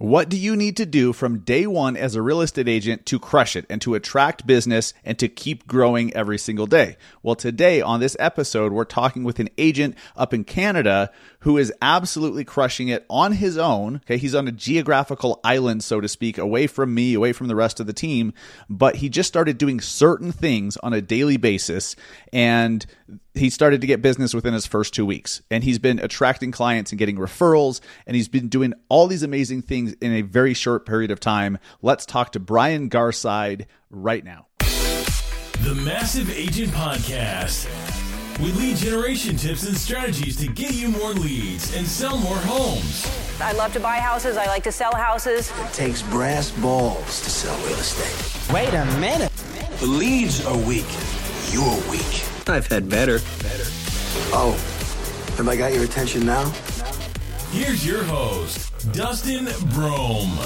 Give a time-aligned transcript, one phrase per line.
[0.00, 3.18] What do you need to do from day one as a real estate agent to
[3.18, 6.96] crush it and to attract business and to keep growing every single day?
[7.22, 11.10] Well, today on this episode, we're talking with an agent up in Canada
[11.40, 13.96] who is absolutely crushing it on his own.
[13.96, 14.18] Okay.
[14.18, 17.80] He's on a geographical island, so to speak, away from me, away from the rest
[17.80, 18.32] of the team,
[18.68, 21.96] but he just started doing certain things on a daily basis
[22.32, 22.84] and
[23.34, 26.92] he started to get business within his first two weeks and he's been attracting clients
[26.92, 30.84] and getting referrals and he's been doing all these amazing things in a very short
[30.84, 34.46] period of time let's talk to brian garside right now
[35.60, 37.66] the massive agent podcast
[38.40, 43.06] with lead generation tips and strategies to get you more leads and sell more homes
[43.40, 47.30] i love to buy houses i like to sell houses it takes brass balls to
[47.30, 49.30] sell real estate wait a minute
[49.78, 50.86] the leads are weak
[51.52, 53.18] you're weak I've had better.
[53.42, 53.64] Better.
[54.32, 54.52] Oh,
[55.36, 56.48] have I got your attention now?
[57.52, 60.36] Here's your host, Dustin Brohm.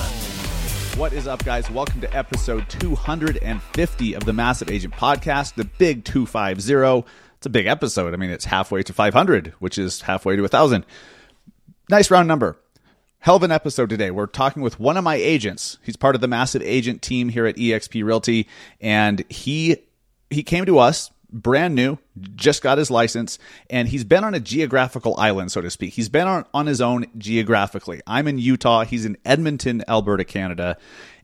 [0.99, 1.71] What is up, guys?
[1.71, 7.11] Welcome to episode 250 of the Massive Agent Podcast, the Big 250.
[7.45, 8.15] It's a big episode.
[8.15, 10.87] I mean, it's halfway to 500, which is halfway to 1,000.
[11.91, 12.57] Nice round number.
[13.19, 14.11] Hell of an episode today.
[14.11, 15.77] We're talking with one of my agents.
[15.83, 18.49] He's part of the Massive Agent team here at eXp Realty,
[18.81, 19.77] and he
[20.31, 21.99] he came to us brand new,
[22.35, 25.93] just got his license, and he's been on a geographical island, so to speak.
[25.93, 28.01] He's been on, on his own geographically.
[28.07, 30.79] I'm in Utah, he's in Edmonton, Alberta, Canada,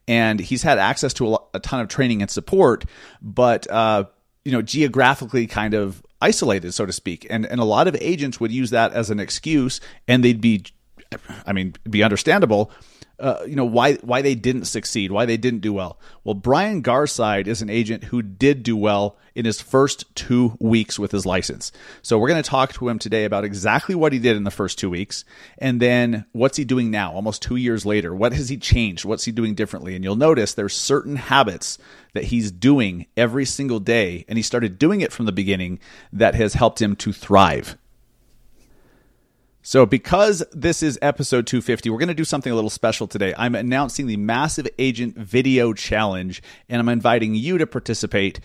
[0.06, 2.84] and he's had access to a, a ton of training and support,
[3.22, 4.04] but, uh,
[4.44, 7.26] you know, geographically kind of isolated, so to speak.
[7.30, 10.64] And, and a lot of agents would use that as an excuse, and they'd be,
[11.46, 12.70] I mean, be understandable
[13.20, 15.98] uh, you know why why they didn't succeed, why they didn't do well.
[16.24, 20.98] Well, Brian Garside is an agent who did do well in his first two weeks
[20.98, 21.70] with his license.
[22.02, 24.50] So we're going to talk to him today about exactly what he did in the
[24.50, 25.24] first two weeks,
[25.58, 28.14] and then what's he doing now, almost two years later.
[28.14, 29.04] What has he changed?
[29.04, 29.94] What's he doing differently?
[29.94, 31.78] And you'll notice there's certain habits
[32.14, 35.78] that he's doing every single day, and he started doing it from the beginning
[36.12, 37.76] that has helped him to thrive.
[39.70, 43.32] So, because this is episode 250, we're going to do something a little special today.
[43.38, 48.40] I'm announcing the Massive Agent Video Challenge, and I'm inviting you to participate.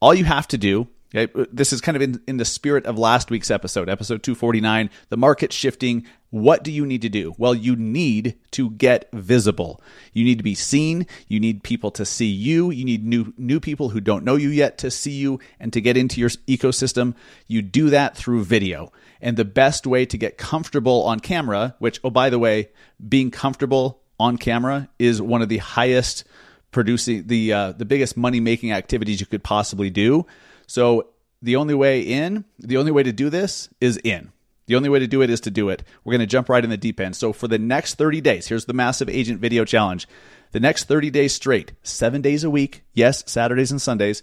[0.00, 2.96] All you have to do Okay, this is kind of in, in the spirit of
[2.96, 6.06] last week's episode, episode 249, the market shifting.
[6.30, 7.34] What do you need to do?
[7.36, 9.82] Well, you need to get visible.
[10.12, 11.08] You need to be seen.
[11.26, 12.70] You need people to see you.
[12.70, 15.80] You need new new people who don't know you yet to see you and to
[15.80, 17.16] get into your ecosystem.
[17.48, 18.92] You do that through video.
[19.20, 22.68] And the best way to get comfortable on camera, which oh by the way,
[23.08, 26.22] being comfortable on camera is one of the highest
[26.70, 30.24] producing the uh, the biggest money making activities you could possibly do
[30.70, 31.08] so
[31.42, 34.30] the only way in, the only way to do this is in.
[34.66, 35.82] The only way to do it is to do it.
[36.04, 37.16] We're going to jump right in the deep end.
[37.16, 40.06] So for the next 30 days, here's the massive agent video challenge.
[40.52, 44.22] The next 30 days straight, seven days a week, yes, Saturdays and Sundays.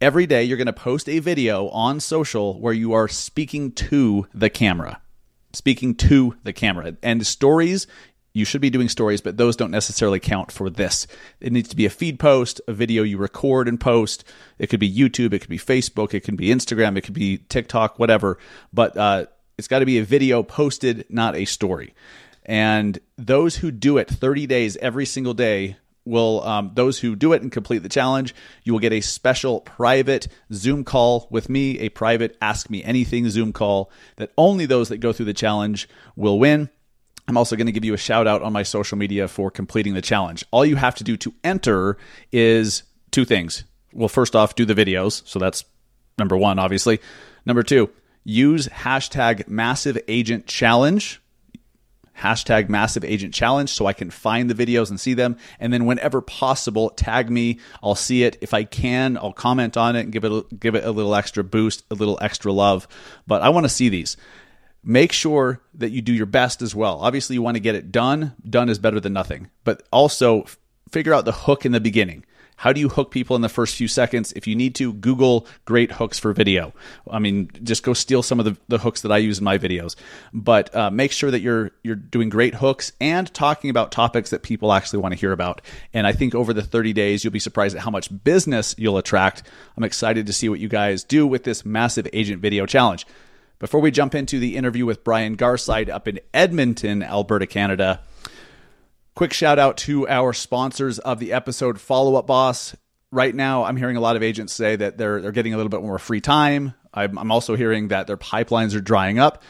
[0.00, 4.26] Every day, you're going to post a video on social where you are speaking to
[4.34, 5.00] the camera.
[5.52, 6.96] Speaking to the camera.
[7.04, 7.86] And stories,
[8.38, 11.06] you should be doing stories, but those don't necessarily count for this.
[11.40, 14.24] It needs to be a feed post, a video you record and post.
[14.58, 17.38] It could be YouTube, it could be Facebook, it could be Instagram, it could be
[17.38, 18.38] TikTok, whatever.
[18.72, 19.26] But uh,
[19.58, 21.94] it's got to be a video posted, not a story.
[22.44, 27.34] And those who do it 30 days every single day will um, those who do
[27.34, 28.34] it and complete the challenge
[28.64, 33.28] you will get a special private zoom call with me a private ask me anything
[33.28, 36.70] zoom call that only those that go through the challenge will win
[37.28, 39.92] I'm also going to give you a shout out on my social media for completing
[39.92, 40.44] the challenge.
[40.50, 41.98] All you have to do to enter
[42.32, 43.64] is two things.
[43.92, 45.26] Well, first off, do the videos.
[45.28, 45.66] So that's
[46.16, 47.00] number one, obviously.
[47.44, 47.90] Number two,
[48.24, 51.20] use hashtag massive agent challenge.
[52.16, 55.36] Hashtag massive agent challenge so I can find the videos and see them.
[55.60, 57.60] And then whenever possible, tag me.
[57.82, 58.38] I'll see it.
[58.40, 61.44] If I can, I'll comment on it and give it, give it a little extra
[61.44, 62.88] boost, a little extra love.
[63.26, 64.16] But I want to see these
[64.88, 66.98] make sure that you do your best as well.
[67.00, 68.34] Obviously, you want to get it done.
[68.48, 69.50] Done is better than nothing.
[69.62, 70.46] But also
[70.90, 72.24] figure out the hook in the beginning.
[72.56, 74.32] How do you hook people in the first few seconds?
[74.32, 76.72] If you need to, Google great hooks for video.
[77.08, 79.58] I mean, just go steal some of the, the hooks that I use in my
[79.58, 79.94] videos.
[80.32, 84.42] But uh, make sure that you're you're doing great hooks and talking about topics that
[84.42, 85.60] people actually want to hear about.
[85.92, 88.98] And I think over the 30 days, you'll be surprised at how much business you'll
[88.98, 89.44] attract.
[89.76, 93.06] I'm excited to see what you guys do with this massive agent video challenge.
[93.58, 98.02] Before we jump into the interview with Brian Garside up in Edmonton, Alberta, Canada,
[99.16, 102.76] quick shout out to our sponsors of the episode, Follow Up Boss.
[103.10, 105.70] Right now, I'm hearing a lot of agents say that they're they're getting a little
[105.70, 106.74] bit more free time.
[106.94, 109.42] I'm, I'm also hearing that their pipelines are drying up.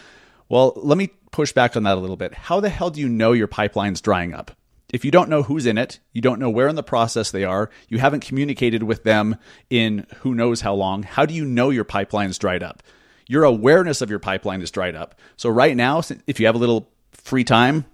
[0.48, 2.32] Well, let me push back on that a little bit.
[2.32, 4.52] How the hell do you know your pipeline's drying up?
[4.90, 7.44] if you don't know who's in it, you don't know where in the process they
[7.44, 9.36] are, you haven't communicated with them
[9.68, 12.82] in who knows how long, how do you know your pipeline's dried up?
[13.28, 15.14] Your awareness of your pipeline is dried up.
[15.36, 17.84] So, right now, if you have a little free time,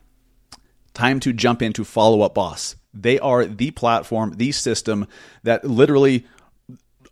[0.94, 2.76] time to jump into Follow Up Boss.
[2.94, 5.06] They are the platform, the system
[5.42, 6.24] that literally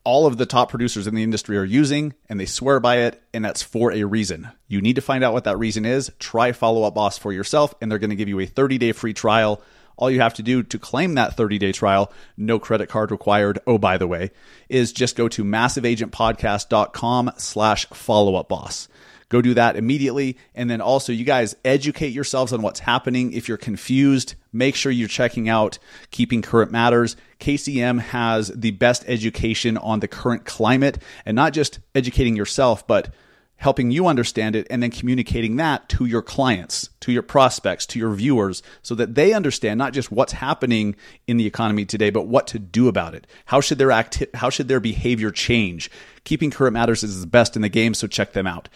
[0.04, 3.22] all of the top producers in the industry are using and they swear by it
[3.32, 4.48] and that's for a reason.
[4.66, 6.10] You need to find out what that reason is.
[6.18, 9.12] Try Follow Up Boss for yourself and they're going to give you a 30-day free
[9.12, 9.62] trial.
[9.96, 13.58] All you have to do to claim that 30-day trial, no credit card required.
[13.66, 14.30] Oh, by the way,
[14.68, 18.88] is just go to massiveagentpodcast.com slash follow up boss.
[19.32, 20.36] Go do that immediately.
[20.54, 23.32] And then also, you guys educate yourselves on what's happening.
[23.32, 25.78] If you're confused, make sure you're checking out
[26.10, 27.16] Keeping Current Matters.
[27.40, 33.14] KCM has the best education on the current climate and not just educating yourself, but
[33.62, 37.96] helping you understand it and then communicating that to your clients, to your prospects, to
[37.96, 40.96] your viewers so that they understand not just what's happening
[41.28, 43.24] in the economy today but what to do about it.
[43.44, 45.92] How should their acti- how should their behavior change?
[46.24, 48.68] Keeping Current Matters is the best in the game so check them out.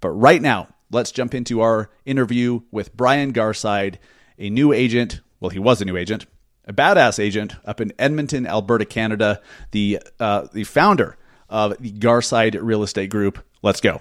[0.00, 3.96] But right now, let's jump into our interview with Brian Garside,
[4.38, 5.20] a new agent.
[5.38, 6.24] Well, he was a new agent,
[6.64, 9.42] a badass agent up in Edmonton, Alberta, Canada,
[9.72, 11.18] the, uh, the founder
[11.50, 13.44] of the Garside Real Estate Group.
[13.62, 14.00] Let's go.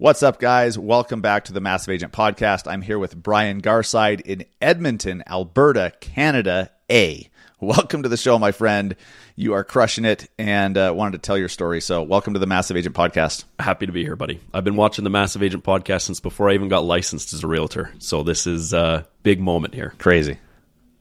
[0.00, 0.78] What's up, guys?
[0.78, 2.66] Welcome back to the Massive Agent Podcast.
[2.66, 7.28] I'm here with Brian Garside in Edmonton, Alberta, Canada, A.
[7.60, 8.96] Welcome to the show, my friend.
[9.36, 11.82] You are crushing it and uh, wanted to tell your story.
[11.82, 13.44] So, welcome to the Massive Agent Podcast.
[13.58, 14.40] Happy to be here, buddy.
[14.54, 17.46] I've been watching the Massive Agent Podcast since before I even got licensed as a
[17.46, 17.92] realtor.
[17.98, 19.92] So, this is a big moment here.
[19.98, 20.38] Crazy.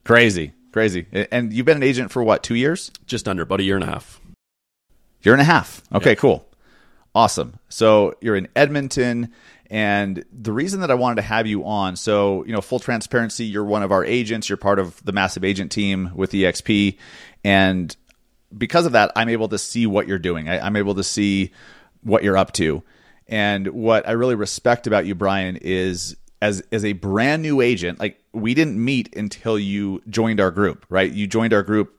[0.03, 0.51] Crazy.
[0.73, 1.05] Crazy.
[1.31, 2.91] And you've been an agent for what, two years?
[3.05, 4.19] Just under, about a year and a half.
[5.21, 5.83] Year and a half.
[5.93, 6.15] Okay, yeah.
[6.15, 6.48] cool.
[7.15, 7.59] Awesome.
[7.69, 9.33] So, you're in Edmonton
[9.69, 13.45] and the reason that I wanted to have you on, so, you know, full transparency,
[13.45, 16.97] you're one of our agents, you're part of the massive agent team with EXP.
[17.43, 17.95] And
[18.57, 20.49] because of that, I'm able to see what you're doing.
[20.49, 21.51] I, I'm able to see
[22.01, 22.81] what you're up to.
[23.27, 27.99] And what I really respect about you, Brian, is as as a brand new agent,
[27.99, 31.11] like we didn't meet until you joined our group, right?
[31.11, 31.93] You joined our group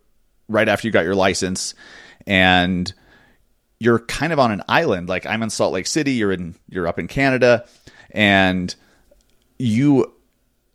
[0.48, 1.74] right after you got your license
[2.26, 2.92] and
[3.80, 5.08] you're kind of on an island.
[5.08, 7.66] Like I'm in Salt Lake City, you're in you're up in Canada,
[8.10, 8.72] and
[9.58, 10.12] you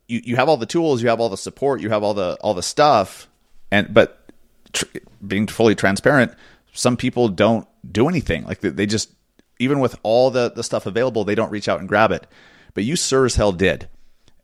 [0.07, 2.37] you you have all the tools, you have all the support, you have all the
[2.41, 3.29] all the stuff,
[3.71, 4.29] and but
[4.73, 6.33] tr- being fully transparent,
[6.73, 8.43] some people don't do anything.
[8.43, 9.11] Like they, they just
[9.59, 12.27] even with all the the stuff available, they don't reach out and grab it.
[12.73, 13.87] But you sure as hell did.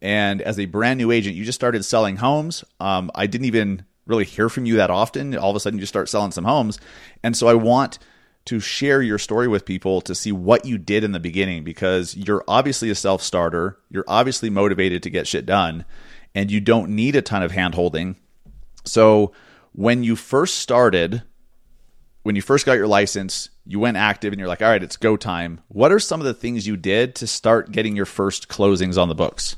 [0.03, 2.63] And as a brand new agent, you just started selling homes.
[2.79, 5.37] Um, I didn't even really hear from you that often.
[5.37, 6.79] All of a sudden, you start selling some homes,
[7.23, 7.99] and so I want
[8.45, 12.15] to share your story with people to see what you did in the beginning because
[12.15, 13.77] you're obviously a self starter.
[13.89, 15.85] You're obviously motivated to get shit done
[16.33, 18.15] and you don't need a ton of hand holding.
[18.85, 19.31] So
[19.73, 21.23] when you first started,
[22.23, 24.97] when you first got your license, you went active and you're like, all right, it's
[24.97, 25.61] go time.
[25.67, 29.07] What are some of the things you did to start getting your first closings on
[29.07, 29.55] the books?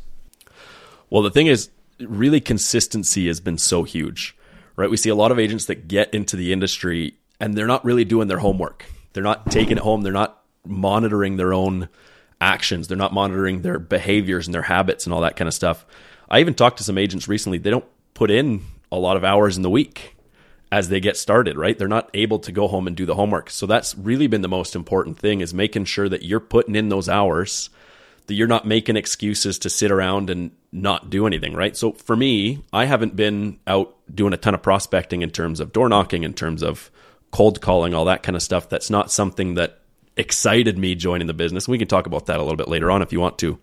[1.10, 1.70] Well, the thing is,
[2.00, 4.36] really consistency has been so huge,
[4.76, 4.90] right?
[4.90, 8.06] We see a lot of agents that get into the industry and they're not really
[8.06, 8.86] doing their homework.
[9.14, 10.02] They're not taking it home.
[10.02, 11.90] They're not monitoring their own
[12.40, 12.88] actions.
[12.88, 15.86] They're not monitoring their behaviors and their habits and all that kind of stuff.
[16.30, 17.58] I even talked to some agents recently.
[17.58, 20.16] They don't put in a lot of hours in the week
[20.72, 21.78] as they get started, right?
[21.78, 23.50] They're not able to go home and do the homework.
[23.52, 26.90] So that's really been the most important thing is making sure that you're putting in
[26.90, 27.70] those hours,
[28.26, 31.78] that you're not making excuses to sit around and not do anything, right?
[31.78, 35.74] So for me, I haven't been out doing a ton of prospecting in terms of
[35.74, 36.90] door knocking, in terms of
[37.34, 38.70] cold calling, all that kind of stuff.
[38.70, 39.80] That's not something that
[40.16, 41.68] excited me joining the business.
[41.68, 43.60] We can talk about that a little bit later on if you want to.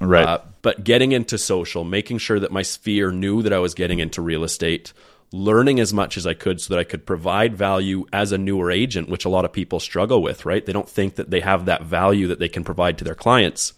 [0.00, 0.26] Right.
[0.26, 4.00] Uh, but getting into social, making sure that my sphere knew that I was getting
[4.00, 4.92] into real estate,
[5.32, 8.70] learning as much as I could so that I could provide value as a newer
[8.70, 10.66] agent, which a lot of people struggle with, right?
[10.66, 13.74] They don't think that they have that value that they can provide to their clients.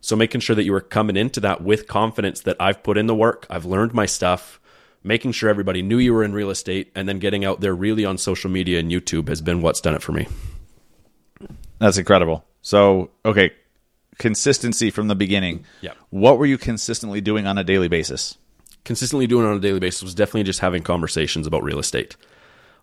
[0.00, 3.06] So making sure that you were coming into that with confidence that I've put in
[3.06, 4.60] the work, I've learned my stuff,
[5.02, 8.04] making sure everybody knew you were in real estate, and then getting out there really
[8.04, 10.28] on social media and YouTube has been what's done it for me.
[11.78, 12.44] That's incredible.
[12.62, 13.52] So, okay,
[14.18, 15.64] consistency from the beginning.
[15.80, 15.94] Yeah.
[16.10, 18.36] What were you consistently doing on a daily basis?
[18.84, 22.16] Consistently doing on a daily basis was definitely just having conversations about real estate.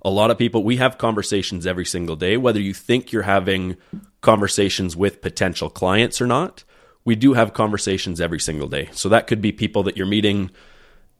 [0.03, 3.77] A lot of people, we have conversations every single day, whether you think you're having
[4.21, 6.63] conversations with potential clients or not.
[7.03, 8.89] We do have conversations every single day.
[8.91, 10.51] So that could be people that you're meeting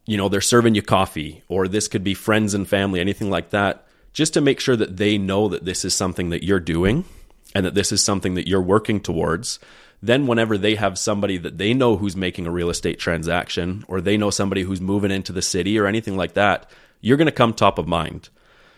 [0.08, 3.52] you know, they're serving you coffee, or this could be friends and family, anything like
[3.52, 7.06] that, just to make sure that they know that this is something that you're doing
[7.54, 9.60] and that this is something that you're working towards.
[10.02, 14.00] then whenever they have somebody that they know who's making a real estate transaction or
[14.00, 16.70] they know somebody who's moving into the city or anything like that,
[17.02, 18.30] you're going to come top of mind.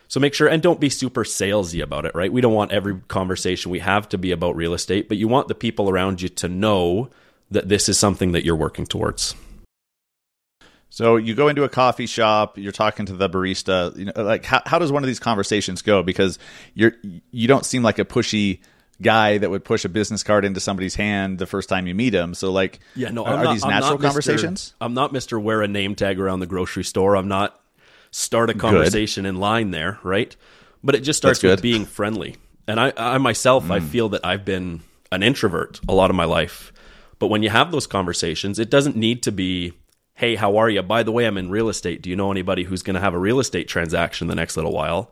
[0.07, 2.31] So make sure and don't be super salesy about it, right?
[2.31, 5.47] We don't want every conversation we have to be about real estate, but you want
[5.47, 7.09] the people around you to know
[7.51, 9.35] that this is something that you're working towards.
[10.89, 14.43] So you go into a coffee shop, you're talking to the barista, you know, like
[14.43, 16.01] how, how does one of these conversations go?
[16.01, 16.39] Because
[16.73, 16.93] you're
[17.31, 18.59] you don't seem like a pushy
[19.01, 22.13] guy that would push a business card into somebody's hand the first time you meet
[22.13, 22.33] him.
[22.33, 24.03] So like, Yeah, no, are, I'm are not, these I'm natural not Mr.
[24.03, 24.73] conversations?
[24.81, 25.41] I'm not Mr.
[25.41, 27.15] Wear a name tag around the grocery store.
[27.15, 27.59] I'm not
[28.11, 30.35] start a conversation in line there, right?
[30.83, 32.37] But it just starts with being friendly.
[32.67, 33.87] And I, I myself, I mm.
[33.87, 34.81] feel that I've been
[35.11, 36.71] an introvert a lot of my life.
[37.17, 39.73] But when you have those conversations, it doesn't need to be,
[40.19, 40.81] hey, how are you?
[40.83, 42.01] By the way, I'm in real estate.
[42.01, 44.73] Do you know anybody who's going to have a real estate transaction the next little
[44.73, 45.11] while?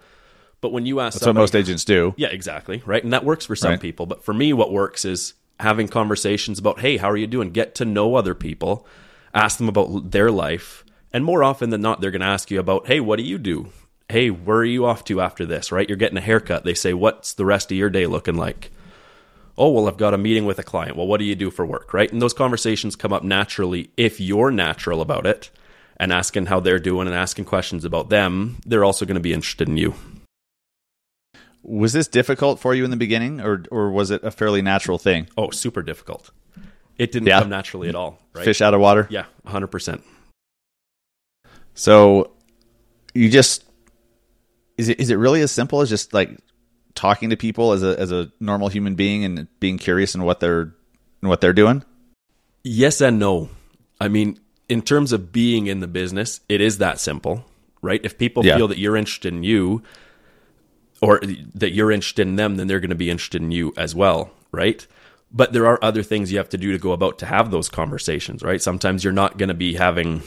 [0.60, 2.14] But when you ask That's what most agents do.
[2.18, 2.84] yeah, exactly.
[2.86, 3.02] Right.
[3.04, 3.80] And that works for some Right.
[3.80, 4.06] people.
[4.06, 7.52] But for me, what works is having conversations about, hey, how are you doing?
[7.52, 8.86] Get to know other people,
[9.34, 10.84] ask them about their life.
[11.14, 13.38] And more often than not, they're going to ask you about, hey, what do you
[13.38, 13.70] do?
[14.10, 15.72] Hey, where are you off to after this?
[15.72, 15.88] Right.
[15.88, 16.66] You're getting a haircut.
[16.66, 18.72] They say, what's the rest of your day looking like?
[19.58, 20.96] Oh, well, I've got a meeting with a client.
[20.96, 21.94] Well, what do you do for work?
[21.94, 22.12] Right.
[22.12, 25.50] And those conversations come up naturally if you're natural about it
[26.00, 28.58] and asking how they're doing and asking questions about them.
[28.66, 29.96] They're also going to be interested in you.
[31.64, 34.98] Was this difficult for you in the beginning, or or was it a fairly natural
[34.98, 35.28] thing?
[35.36, 36.32] Oh, super difficult.
[36.98, 37.40] It didn't Yeah.
[37.40, 38.46] come naturally at all, right?
[38.46, 39.08] Fish out of water.
[39.10, 40.02] Yeah, 100%.
[41.74, 42.32] So
[43.14, 43.66] you just
[44.78, 46.38] is it is it really as simple as just like
[46.98, 50.40] talking to people as a as a normal human being and being curious in what
[50.42, 50.74] they're
[51.22, 51.84] in what they're doing?
[52.64, 53.50] Yes and no.
[54.02, 57.46] I mean, in terms of being in the business, it is that simple,
[57.82, 58.02] right?
[58.04, 58.58] If people Yeah.
[58.58, 59.82] feel that you're interested in you
[61.02, 61.22] or
[61.56, 64.32] that you're interested in them, then they're going to be interested in you as well,
[64.52, 64.86] right?
[65.32, 67.70] But there are other things you have to do to go about to have those
[67.70, 68.62] conversations, right?
[68.62, 70.22] Sometimes you're not going to be having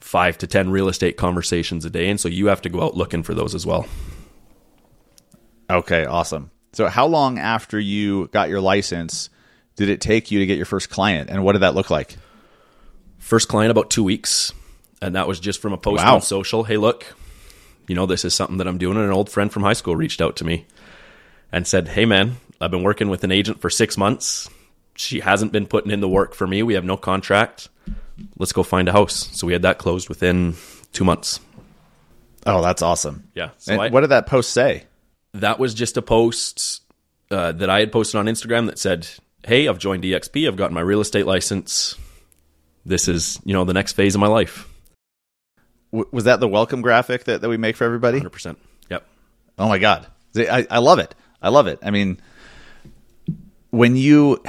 [0.00, 2.08] five to 10 real estate conversations a day.
[2.08, 3.86] And so you have to go out looking for those as well.
[5.70, 6.50] Okay, awesome.
[6.72, 9.30] So how long after you got your license
[9.76, 12.16] did it take you to get your first client and what did that look like?
[13.18, 14.52] First client about two weeks,
[15.02, 16.16] and that was just from a post Wow.
[16.16, 16.64] on social.
[16.64, 17.06] Hey, look,
[17.86, 18.96] you know this is something that I'm doing.
[18.96, 20.66] And an old friend from high school reached out to me
[21.52, 24.48] and said, "Hey, man, I've been working with an agent for six months.
[24.96, 26.62] She hasn't been putting in the work for me.
[26.62, 27.68] We have no contract.
[28.38, 30.54] Let's go find a house." So we had that closed within
[30.92, 31.40] two months.
[32.46, 33.28] Oh, that's awesome.
[33.34, 33.50] Yeah.
[33.58, 34.84] So And I, what did that post say?
[35.34, 36.82] That was just a post
[37.30, 39.08] uh, that I had posted on Instagram that said,
[39.44, 40.46] "Hey, I've joined EXP.
[40.46, 41.96] I've gotten my real estate license.
[42.84, 44.68] This is you know the next phase of my life."
[45.92, 48.18] W- was that the welcome graphic that, that we make for everybody?
[48.18, 48.58] Hundred percent.
[48.90, 49.06] Yep.
[49.58, 50.06] Oh my god,
[50.36, 51.14] I, I love it.
[51.42, 51.78] I love it.
[51.82, 52.20] I mean,
[53.70, 54.42] when you,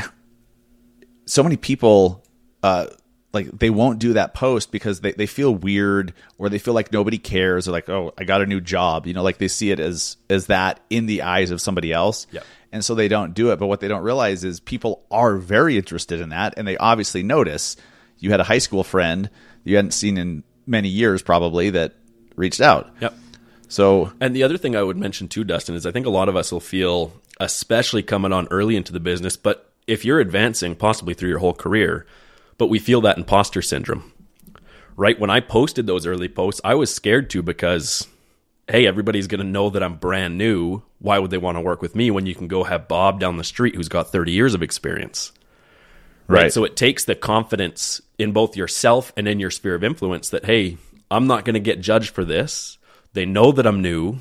[1.25, 2.23] so many people,
[2.63, 2.87] uh,
[3.33, 6.91] like they won't do that post because they, they feel weird or they feel like
[6.91, 9.71] nobody cares or like oh I got a new job you know like they see
[9.71, 12.43] it as as that in the eyes of somebody else Yep.
[12.71, 15.77] and so they don't do it but what they don't realize is people are very
[15.77, 17.77] interested in that and they obviously notice
[18.19, 19.29] you had a high school friend
[19.63, 21.93] you hadn't seen in many years probably that
[22.35, 23.13] reached out Yep.
[23.69, 26.27] so And the other thing I would mention too, Dustin, is I think a lot
[26.29, 30.75] of us will feel, especially coming on early into the business, but if you're advancing
[30.75, 32.05] possibly through your whole career,
[32.61, 34.13] but we feel that imposter syndrome,
[34.95, 35.19] right?
[35.19, 38.07] When I posted those early posts, I was scared to because,
[38.67, 40.83] hey, everybody's going to know that I'm brand new.
[40.99, 43.37] Why would they want to work with me when you can go have Bob down
[43.37, 45.31] the street who's got 30 years of experience?
[46.27, 46.53] Right.
[46.53, 50.45] So it takes the confidence in both yourself and in your sphere of influence that,
[50.45, 50.77] hey,
[51.09, 52.77] I'm not going to get judged for this.
[53.13, 54.19] They know that I'm new,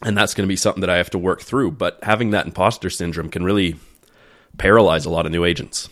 [0.00, 1.72] and that's going to be something that I have to work through.
[1.72, 3.76] But having that imposter syndrome can really
[4.56, 5.90] paralyze a lot of new agents.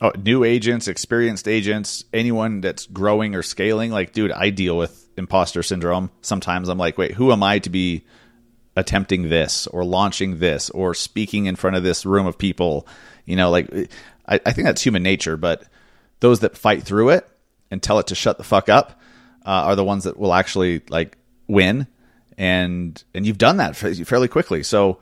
[0.00, 5.08] Oh, new agents, experienced agents, anyone that's growing or scaling, like, dude, I deal with
[5.16, 6.10] imposter syndrome.
[6.20, 8.04] Sometimes I'm like, wait, who am I to be
[8.76, 12.86] attempting this or launching this or speaking in front of this room of people?
[13.24, 13.70] You know, like,
[14.28, 15.64] I, I think that's human nature, but
[16.20, 17.28] those that fight through it
[17.70, 19.00] and tell it to shut the fuck up
[19.44, 21.86] uh, are the ones that will actually like win.
[22.38, 24.62] And and you've done that fairly quickly.
[24.62, 24.98] So,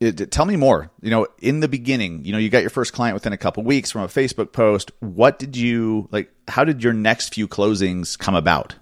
[0.00, 0.90] it, tell me more.
[1.00, 3.62] You know, in the beginning, you know, you got your first client within a couple
[3.62, 4.90] weeks from a Facebook post.
[5.00, 6.30] What did you like?
[6.48, 8.74] How did your next few closings come about?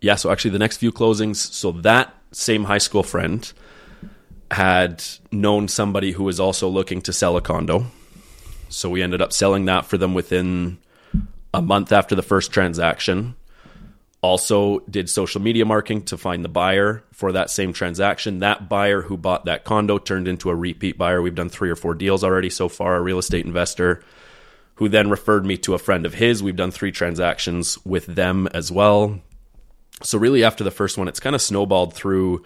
[0.00, 3.52] Yeah, so actually, the next few closings, so that same high school friend
[4.50, 7.86] had known somebody who was also looking to sell a condo.
[8.68, 10.78] So we ended up selling that for them within
[11.52, 13.34] a month after the first transaction.
[14.22, 18.40] Also, did social media marketing to find the buyer for that same transaction.
[18.40, 21.22] That buyer who bought that condo turned into a repeat buyer.
[21.22, 24.02] We've done three or four deals already so far, a real estate investor
[24.74, 26.42] who then referred me to a friend of his.
[26.42, 29.20] We've done three transactions with them as well.
[30.02, 32.44] So, really, after the first one, it's kind of snowballed through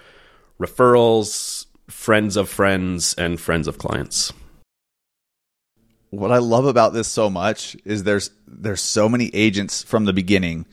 [0.60, 4.32] referrals, friends of friends, and friends of clients.
[6.10, 10.12] What I love about this so much is there's there's so many agents from the
[10.12, 10.66] beginning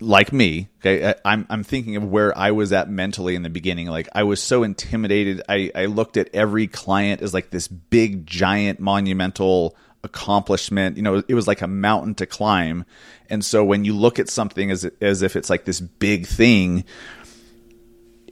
[0.00, 3.88] like me, okay, I'm I'm thinking of where I was at mentally in the beginning.
[3.88, 5.42] Like I was so intimidated.
[5.48, 10.96] I, I looked at every client as like this big, giant, monumental accomplishment.
[10.96, 12.84] You know, it was like a mountain to climb.
[13.28, 16.84] And so when you look at something as as if it's like this big thing,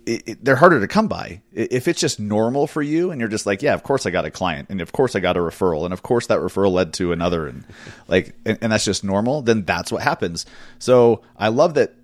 [0.07, 1.43] it, it, they're harder to come by.
[1.53, 4.25] If it's just normal for you and you're just like, yeah, of course I got
[4.25, 6.95] a client and of course I got a referral and of course that referral led
[6.95, 7.65] to another and
[8.09, 10.47] like, and, and that's just normal, then that's what happens.
[10.79, 11.95] So I love that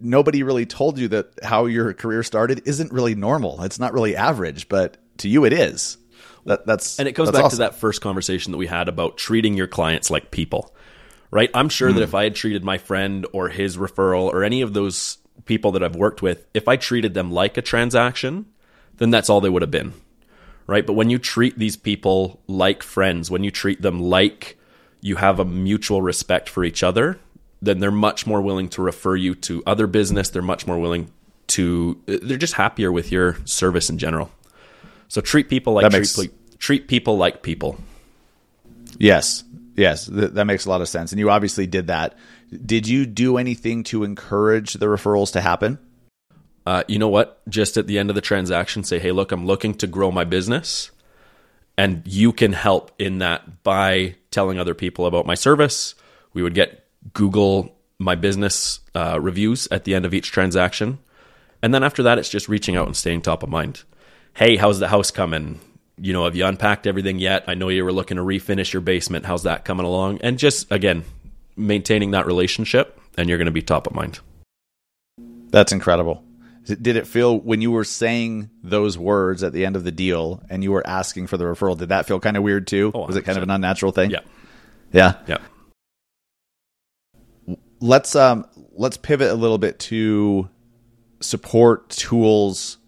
[0.00, 3.62] nobody really told you that how your career started isn't really normal.
[3.62, 5.98] It's not really average, but to you it is.
[6.44, 7.56] That, that's and it goes back awesome.
[7.56, 10.74] to that first conversation that we had about treating your clients like people,
[11.30, 11.50] right?
[11.54, 11.94] I'm sure mm.
[11.94, 12.04] that hmm.
[12.04, 15.82] if I had treated my friend or his referral or any of those people that
[15.82, 18.46] I've worked with, if I treated them like a transaction,
[18.96, 19.92] then that's all they would have been.
[20.66, 20.84] Right.
[20.84, 24.58] But when you treat these people like friends, when you treat them like
[25.00, 27.20] you have a mutual respect for each other,
[27.62, 30.30] then they're much more willing to refer you to other business.
[30.30, 31.12] They're much more willing
[31.48, 34.32] to, they're just happier with your service in general.
[35.06, 37.78] So treat people like makes, treat, treat people like people.
[38.98, 39.44] Yes.
[39.76, 40.06] Yes.
[40.06, 41.12] Th- that makes a lot of sense.
[41.12, 42.16] And you obviously did that
[42.50, 45.78] did you do anything to encourage the referrals to happen?
[46.64, 47.46] Uh, you know what?
[47.48, 50.24] Just at the end of the transaction, say, hey, look, I'm looking to grow my
[50.24, 50.90] business.
[51.78, 55.94] And you can help in that by telling other people about my service.
[56.32, 60.98] We would get Google my business uh, reviews at the end of each transaction.
[61.62, 63.82] And then after that, it's just reaching out and staying top of mind.
[64.34, 65.60] Hey, how's the house coming?
[65.98, 67.44] You know, have you unpacked everything yet?
[67.46, 69.24] I know you were looking to refinish your basement.
[69.24, 70.20] How's that coming along?
[70.22, 71.04] And just, again,
[71.56, 74.20] maintaining that relationship, and you're going to be top of mind.
[75.48, 76.22] That's incredible.
[76.66, 80.42] Did it feel when you were saying those words at the end of the deal
[80.50, 81.78] and you were asking for the referral?
[81.78, 82.90] Did that feel kind of weird too?
[82.92, 84.10] Oh, was it kind of an unnatural thing?
[84.10, 84.20] Yeah,
[84.92, 85.38] yeah, yeah.
[87.80, 90.48] Let's um let's pivot a little bit to
[91.20, 92.78] support tools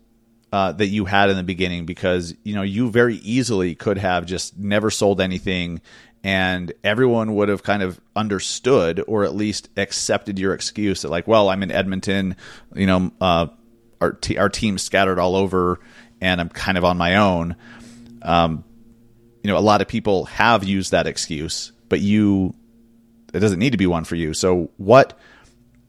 [0.53, 4.27] uh, that you had in the beginning because you know you very easily could have
[4.27, 5.81] just never sold anything
[6.25, 11.29] and everyone would have kind of understood or at least accepted your excuse that like
[11.29, 12.35] well i'm in edmonton
[12.75, 13.47] you know uh,
[14.01, 15.81] our, t- our team's scattered all over
[16.21, 17.55] and i'm kind of on my own.
[18.23, 18.65] Um,
[19.43, 22.55] you know a lot of people have used that excuse but you
[23.35, 24.35] it doesn't need to be one for you.
[24.35, 25.19] So what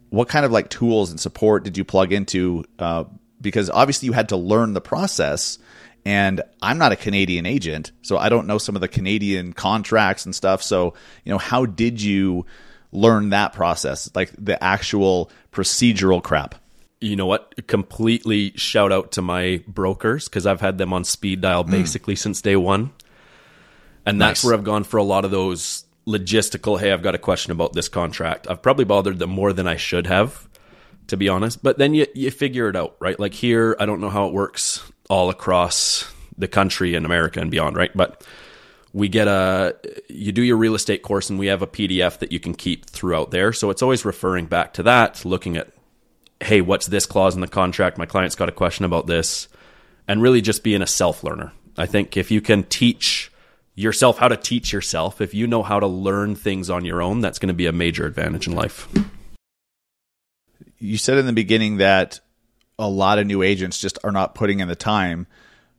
[0.10, 3.04] what kind of like tools and support did you plug into uh,
[3.42, 5.58] because obviously you had to learn the process
[6.06, 10.26] and I'm not a Canadian agent, so I don't know some of the Canadian contracts
[10.26, 10.64] and stuff.
[10.64, 12.46] So, you know, how did you
[12.92, 16.56] learn that process, like the actual procedural crap?
[17.02, 17.68] You know what?
[17.68, 21.72] Completely shout out to my brokers because I've had them on speed dial hmm.
[21.72, 22.20] basically mm.
[22.20, 22.92] since day one.
[24.06, 24.46] And that's nice.
[24.46, 27.74] where I've gone for a lot of those logistical, hey, I've got a question about
[27.74, 28.50] this contract.
[28.50, 30.49] I've probably bothered them more than I should have,
[31.10, 31.62] to be honest.
[31.62, 33.20] But then you, you figure it out, right?
[33.20, 37.52] Like here, I don't know how it works all across the country and America and
[37.52, 37.92] beyond, right?
[37.96, 38.26] But
[38.94, 39.76] we get a
[40.08, 42.86] you do your real estate course and we have a PDF that you can keep
[42.86, 43.54] throughout there.
[43.54, 45.72] So it's always referring back to that, looking at
[46.42, 47.98] hey, what's this clause in the contract?
[47.98, 49.50] My client's got a question about this
[50.08, 51.52] and really just being a self-learner.
[51.78, 53.30] I think if you can teach
[53.76, 57.20] yourself how to teach yourself, if you know how to learn things on your own,
[57.20, 58.88] that's going to be a major advantage in life.
[60.80, 62.20] You said in the beginning that
[62.78, 65.28] a lot of new agents just are not putting in the time.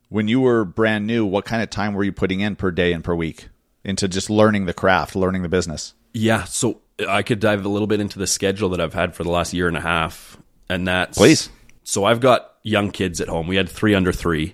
[0.09, 2.93] When you were brand new, what kind of time were you putting in per day
[2.93, 3.47] and per week
[3.83, 5.93] into just learning the craft, learning the business?
[6.13, 9.23] Yeah, so I could dive a little bit into the schedule that I've had for
[9.23, 10.37] the last year and a half,
[10.69, 11.49] and that's please.
[11.83, 13.47] So I've got young kids at home.
[13.47, 14.53] We had three under three,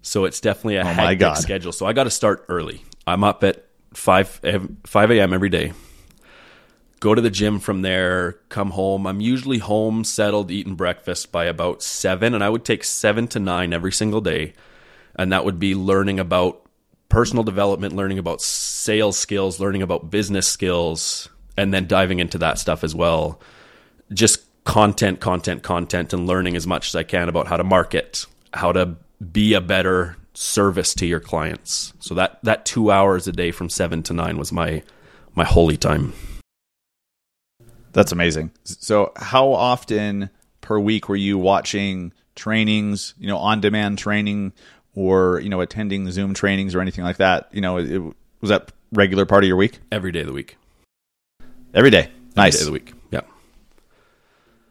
[0.00, 1.72] so it's definitely a oh hectic schedule.
[1.72, 2.82] So I got to start early.
[3.06, 5.32] I'm up at five eh, five a.m.
[5.32, 5.72] every day
[7.00, 9.06] go to the gym from there, come home.
[9.06, 13.38] I'm usually home, settled, eating breakfast by about seven, and I would take seven to
[13.38, 14.54] nine every single day.
[15.16, 16.64] And that would be learning about
[17.08, 22.58] personal development, learning about sales skills, learning about business skills, and then diving into that
[22.58, 23.40] stuff as well.
[24.12, 28.26] Just content, content, content, and learning as much as I can about how to market,
[28.52, 28.96] how to
[29.32, 31.92] be a better service to your clients.
[31.98, 34.82] So that that two hours a day from seven to nine was my
[35.34, 36.12] my holy time.
[37.92, 38.50] That's amazing.
[38.64, 44.52] So, how often per week were you watching trainings, you know, on demand training
[44.94, 47.48] or, you know, attending Zoom trainings or anything like that?
[47.52, 47.98] You know, it,
[48.40, 49.80] was that regular part of your week?
[49.90, 50.56] Every day of the week.
[51.74, 52.04] Every day.
[52.04, 52.56] Every Nice.
[52.56, 52.92] day of the week.
[53.10, 53.20] Yeah.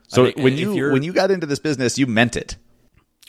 [0.08, 2.56] So I mean, when you when you got into this business, you meant it.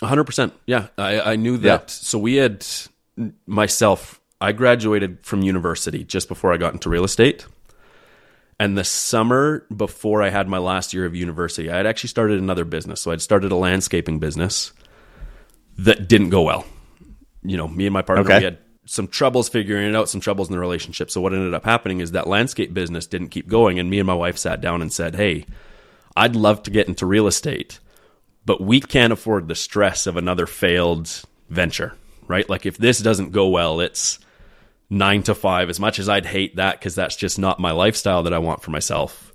[0.00, 0.52] hundred percent.
[0.66, 1.80] Yeah, I, I knew that.
[1.80, 1.86] Yeah.
[1.88, 2.64] So we had
[3.46, 4.20] myself.
[4.40, 7.44] I graduated from university just before I got into real estate,
[8.60, 12.38] and the summer before I had my last year of university, I had actually started
[12.40, 13.00] another business.
[13.00, 14.72] So I'd started a landscaping business
[15.78, 16.64] that didn't go well.
[17.42, 18.38] You know, me and my partner Okay.
[18.38, 21.10] we had some troubles figuring it out, some troubles in the relationship.
[21.10, 24.06] So what ended up happening is that landscape business didn't keep going, and me and
[24.06, 25.44] my wife sat down and said, "Hey,
[26.16, 27.78] I'd love to get into real estate."
[28.48, 31.92] but we can't afford the stress of another failed venture,
[32.28, 32.48] right?
[32.48, 34.18] Like if this doesn't go well, it's
[34.90, 35.68] nine to five.
[35.68, 38.62] As much as I'd hate that because that's just not my lifestyle that I want
[38.62, 39.32] for myself.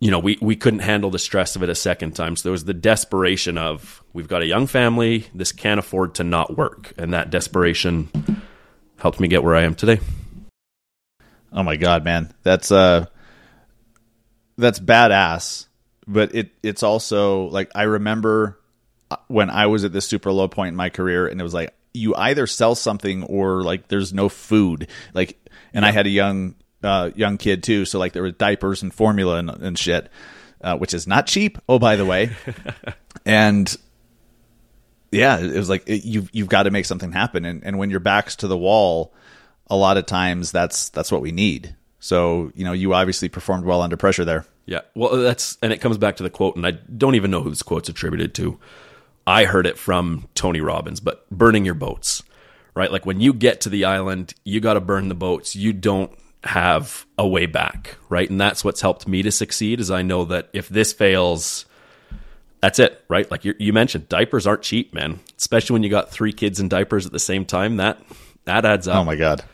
[0.00, 2.34] You know, we, we couldn't handle the stress of it a second time.
[2.34, 6.24] So there was the desperation of we've got a young family, this can't afford to
[6.24, 6.92] not work.
[6.98, 8.08] And that desperation
[8.98, 10.00] helped me get where I am today.
[11.52, 13.06] Oh my god, man, that's uh,
[14.56, 15.66] that's badass.
[16.06, 18.58] But it it's also like I remember
[19.10, 21.54] uh, when I was at this super low point in my career, and it was
[21.54, 24.88] like you either sell something or like there's no food.
[25.14, 25.38] Like,
[25.74, 28.92] and I had a young uh, young kid too, so like there was diapers and
[28.92, 30.08] formula and, and shit,
[30.60, 31.58] uh, which is not cheap.
[31.68, 32.30] Oh, by the way,
[33.26, 33.74] and
[35.10, 37.90] yeah, it was like it, you've you've got to make something happen, and and when
[37.90, 39.14] your back's to the wall,
[39.68, 41.76] a lot of times that's that's what we need.
[42.00, 44.44] So you know, you obviously performed well under pressure there.
[44.66, 44.80] Yeah.
[44.94, 47.50] Well, that's and it comes back to the quote, and I don't even know who
[47.50, 48.58] this quote's attributed to.
[49.26, 52.22] I heard it from Tony Robbins, but burning your boats,
[52.74, 52.90] right?
[52.90, 55.54] Like when you get to the island, you got to burn the boats.
[55.54, 56.12] You don't
[56.44, 58.28] have a way back, right?
[58.28, 59.78] And that's what's helped me to succeed.
[59.80, 61.66] Is I know that if this fails,
[62.60, 63.30] that's it, right?
[63.30, 65.20] Like you, you mentioned, diapers aren't cheap, man.
[65.38, 67.76] Especially when you got three kids in diapers at the same time.
[67.76, 68.02] That
[68.44, 68.96] that adds up.
[69.00, 69.44] Oh my god.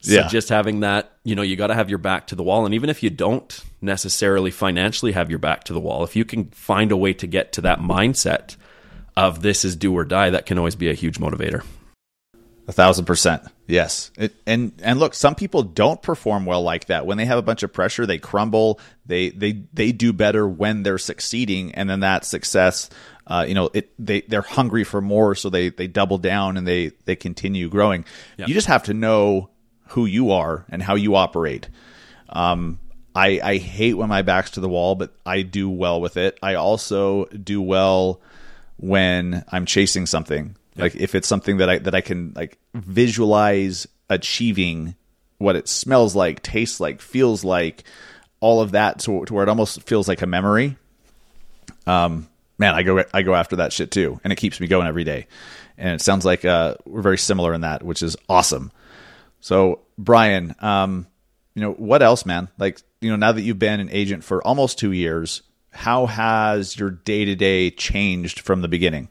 [0.00, 0.28] So Yeah.
[0.28, 2.66] just having that, you know, you got to have your back to the wall.
[2.66, 6.24] And even if you don't necessarily financially have your back to the wall, if you
[6.24, 8.56] can find a way to get to that mindset
[9.18, 11.64] of this is do or die, that can always be a huge motivator.
[12.68, 13.42] A thousand percent.
[13.66, 14.12] Yes.
[14.16, 17.04] It, and and look, some people don't perform well like that.
[17.04, 18.78] When they have a bunch of pressure, they crumble.
[19.06, 22.90] They they they do better when they're succeeding, and then that success,
[23.26, 26.66] uh, you know, it they they're hungry for more, so they they double down and
[26.66, 28.04] they they continue growing.
[28.36, 29.50] You just have to know
[29.88, 31.68] who you are and how you operate.
[32.28, 32.78] Um,
[33.16, 36.38] I I hate when my back's to the wall, but I do well with it.
[36.40, 38.20] I also do well
[38.78, 40.56] when I'm chasing something.
[40.76, 44.94] Like if it's something that I that I can like visualize achieving
[45.38, 47.84] what it smells like, tastes like, feels like,
[48.40, 50.76] all of that to, to where it almost feels like a memory.
[51.86, 54.86] Um, man, I go I go after that shit too, and it keeps me going
[54.86, 55.26] every day.
[55.76, 58.72] And it sounds like uh, we're very similar in that, which is awesome.
[59.40, 61.06] So, Brian, um,
[61.54, 62.48] you know what else, man?
[62.58, 66.78] Like, you know, now that you've been an agent for almost two years, how has
[66.78, 69.08] your day to day changed from the beginning?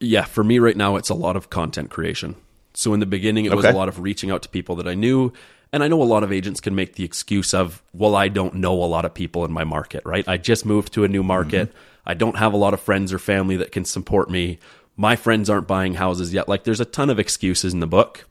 [0.00, 2.36] Yeah, for me right now, it's a lot of content creation.
[2.74, 4.94] So in the beginning, it was a lot of reaching out to people that I
[4.94, 5.32] knew.
[5.72, 8.56] And I know a lot of agents can make the excuse of, well, I don't
[8.56, 10.26] know a lot of people in my market, right?
[10.28, 11.72] I just moved to a new market.
[12.04, 14.58] I don't have a lot of friends or family that can support me.
[14.96, 16.48] My friends aren't buying houses yet.
[16.48, 18.28] Like, there's a ton of excuses in the book.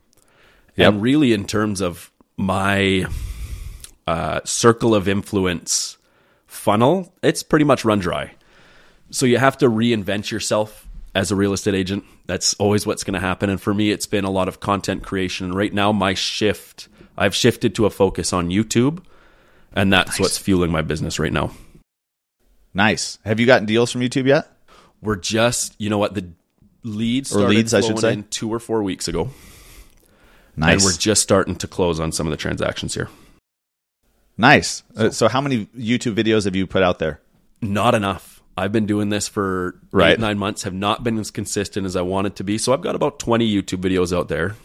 [0.77, 3.05] And really, in terms of my
[4.07, 5.97] uh, circle of influence
[6.53, 8.33] funnel, it's pretty much run dry.
[9.09, 12.03] So you have to reinvent yourself as a real estate agent.
[12.25, 13.49] That's always what's going to happen.
[13.49, 15.47] And for me, it's been a lot of content creation.
[15.47, 16.87] And right now, my shift,
[17.17, 19.03] I've shifted to a focus on YouTube,
[19.73, 21.51] and that's what's fueling my business right now.
[22.73, 23.19] Nice.
[23.25, 24.47] Have you gotten deals from YouTube yet?
[25.01, 26.29] We're just, you know what, the
[26.83, 29.29] leads Or leads, I should say, two or four weeks ago,
[30.55, 30.73] Nice.
[30.73, 33.09] and we're just starting to close on some of the transactions here.
[34.37, 34.83] Nice.
[34.95, 37.19] Uh, so, how many YouTube videos have you put out there?
[37.61, 38.41] Not enough.
[38.55, 40.11] I've been doing this for Right.
[40.13, 42.57] eight, nine months, have not been as consistent as I wanted it to be.
[42.57, 44.55] So I've got about 20 YouTube videos out there.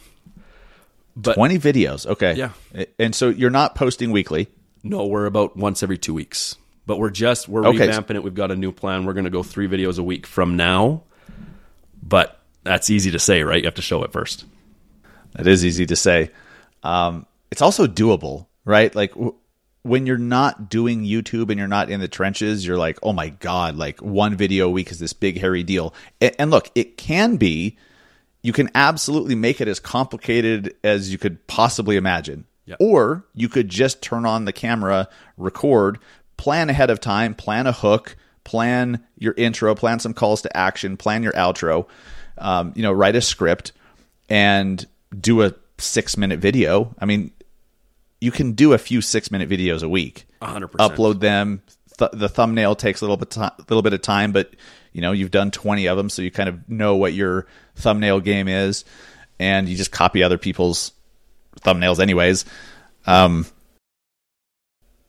[1.16, 2.06] But 20 videos.
[2.06, 2.34] Okay.
[2.34, 2.50] Yeah.
[2.98, 4.48] And so you're not posting weekly.
[4.84, 6.56] No, we're about once every two weeks.
[6.86, 7.88] But we're just we're Okay.
[7.88, 8.22] revamping it.
[8.22, 9.04] We've got a new plan.
[9.04, 11.02] We're going to go three videos a week from now.
[12.02, 13.58] But that's easy to say, right?
[13.58, 14.44] You have to show it first.
[15.34, 16.30] That is easy to say.
[16.82, 18.94] Um, it's also doable, right?
[18.94, 19.34] Like w-
[19.82, 23.28] when you're not doing YouTube and you're not in the trenches, you're like, oh my
[23.28, 25.94] God, like one video a week is this big, hairy deal.
[26.20, 27.76] And look, it can be,
[28.42, 32.44] you can absolutely make it as complicated as you could possibly imagine.
[32.66, 32.76] Yeah.
[32.80, 35.98] Or you could just turn on the camera, record,
[36.36, 40.96] plan ahead of time, plan a hook, plan your intro, plan some calls to action,
[40.96, 41.86] plan your outro,
[42.36, 43.72] um, you know, write a script
[44.28, 44.86] and
[45.18, 46.94] do a six minute video.
[46.98, 47.30] I mean,
[48.20, 50.26] you can do a few six minute videos a week.
[50.42, 50.68] 100%.
[50.68, 51.62] Upload them.
[51.98, 54.54] Th- the thumbnail takes a little bit, little bit of time, but
[54.92, 58.20] you know you've done twenty of them, so you kind of know what your thumbnail
[58.20, 58.84] game is,
[59.38, 60.92] and you just copy other people's
[61.60, 62.44] thumbnails, anyways.
[63.06, 63.46] Um,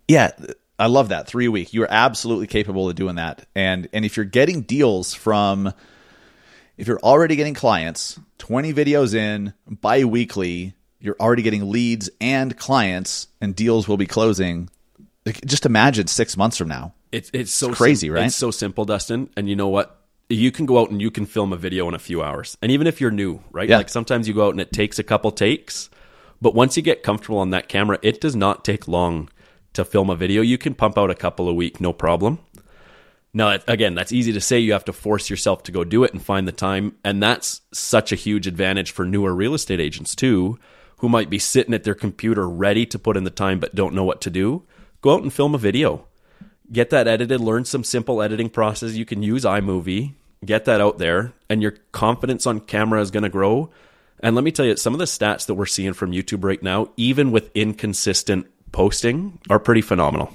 [0.08, 0.32] yeah,
[0.80, 1.74] I love that three week.
[1.74, 5.72] You are absolutely capable of doing that, and and if you're getting deals from,
[6.78, 13.28] if you're already getting clients, twenty videos in bi-weekly, you're already getting leads and clients,
[13.42, 14.70] and deals will be closing.
[15.46, 16.94] Just imagine six months from now.
[17.12, 18.26] It's it's so crazy, sim- right?
[18.26, 19.30] It's so simple, Dustin.
[19.36, 19.96] And you know what?
[20.30, 22.58] You can go out and you can film a video in a few hours.
[22.62, 23.68] And even if you're new, right?
[23.68, 23.78] Yeah.
[23.78, 25.90] Like sometimes you go out and it takes a couple takes,
[26.42, 29.30] but once you get comfortable on that camera, it does not take long
[29.74, 30.42] to film a video.
[30.42, 32.40] You can pump out a couple a week, no problem.
[33.34, 34.60] Now, again, that's easy to say.
[34.60, 36.96] You have to force yourself to go do it and find the time.
[37.04, 40.58] And that's such a huge advantage for newer real estate agents, too,
[41.00, 43.94] who might be sitting at their computer ready to put in the time but don't
[43.94, 44.64] know what to do.
[45.02, 46.06] Go out and film a video.
[46.72, 48.94] Get that edited, learn some simple editing process.
[48.94, 50.14] You can use iMovie,
[50.46, 53.72] get that out there, and your confidence on camera is going to grow.
[54.22, 56.62] And let me tell you, some of the stats that we're seeing from YouTube right
[56.62, 60.32] now, even with inconsistent posting, are pretty phenomenal.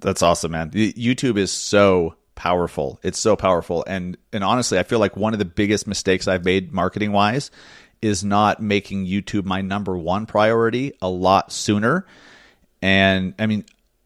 [0.00, 0.70] That's awesome, man.
[0.70, 2.98] YouTube is so powerful.
[3.02, 6.44] It's so powerful, and and honestly, I feel like one of the biggest mistakes I've
[6.44, 7.50] made marketing wise
[8.04, 12.06] is not making YouTube my number one priority a lot sooner.
[12.82, 13.64] And I mean,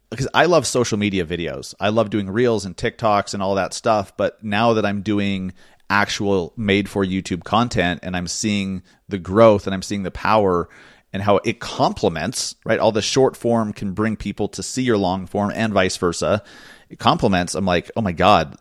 [0.08, 3.74] because I love social media videos, I love doing reels and TikToks and all that
[3.74, 4.16] stuff.
[4.16, 5.52] But now that I'm doing
[5.90, 10.68] actual made for YouTube content and I'm seeing the growth and I'm seeing the power
[11.12, 12.78] and how it complements, right?
[12.78, 16.44] All the short form can bring people to see your long form and vice versa.
[16.88, 17.54] It complements.
[17.54, 18.56] I'm like, oh my God,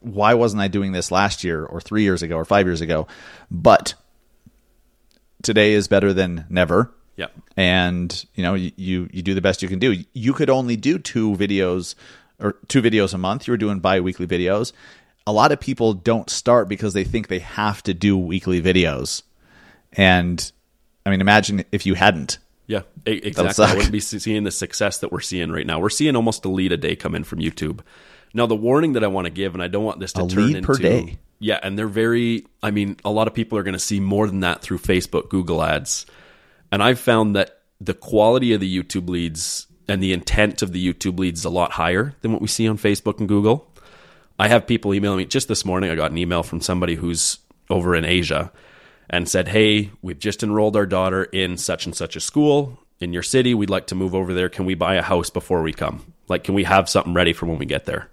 [0.00, 3.06] why wasn't I doing this last year or three years ago or five years ago?
[3.50, 3.94] But
[5.42, 6.92] today is better than never.
[7.16, 7.26] Yeah.
[7.56, 10.02] And you know, you, you you do the best you can do.
[10.12, 11.94] You could only do two videos
[12.38, 13.46] or two videos a month.
[13.46, 14.72] You were doing bi-weekly videos.
[15.26, 19.22] A lot of people don't start because they think they have to do weekly videos.
[19.92, 20.50] And
[21.04, 22.38] I mean, imagine if you hadn't.
[22.66, 23.64] Yeah, exactly.
[23.64, 25.80] I wouldn't be seeing the success that we're seeing right now.
[25.80, 27.80] We're seeing almost a lead a day come in from YouTube.
[28.32, 30.28] Now, the warning that I want to give, and I don't want this to A
[30.28, 31.18] turn lead into per day?
[31.40, 32.46] Yeah, and they're very.
[32.62, 35.30] I mean, a lot of people are going to see more than that through Facebook,
[35.30, 36.06] Google Ads,
[36.70, 40.92] and I've found that the quality of the YouTube leads and the intent of the
[40.92, 43.66] YouTube leads is a lot higher than what we see on Facebook and Google.
[44.38, 45.90] I have people emailing me just this morning.
[45.90, 47.38] I got an email from somebody who's
[47.70, 48.52] over in Asia
[49.08, 53.12] and said, Hey, we've just enrolled our daughter in such and such a school in
[53.12, 53.54] your city.
[53.54, 54.48] We'd like to move over there.
[54.48, 56.12] Can we buy a house before we come?
[56.28, 58.08] Like, can we have something ready for when we get there?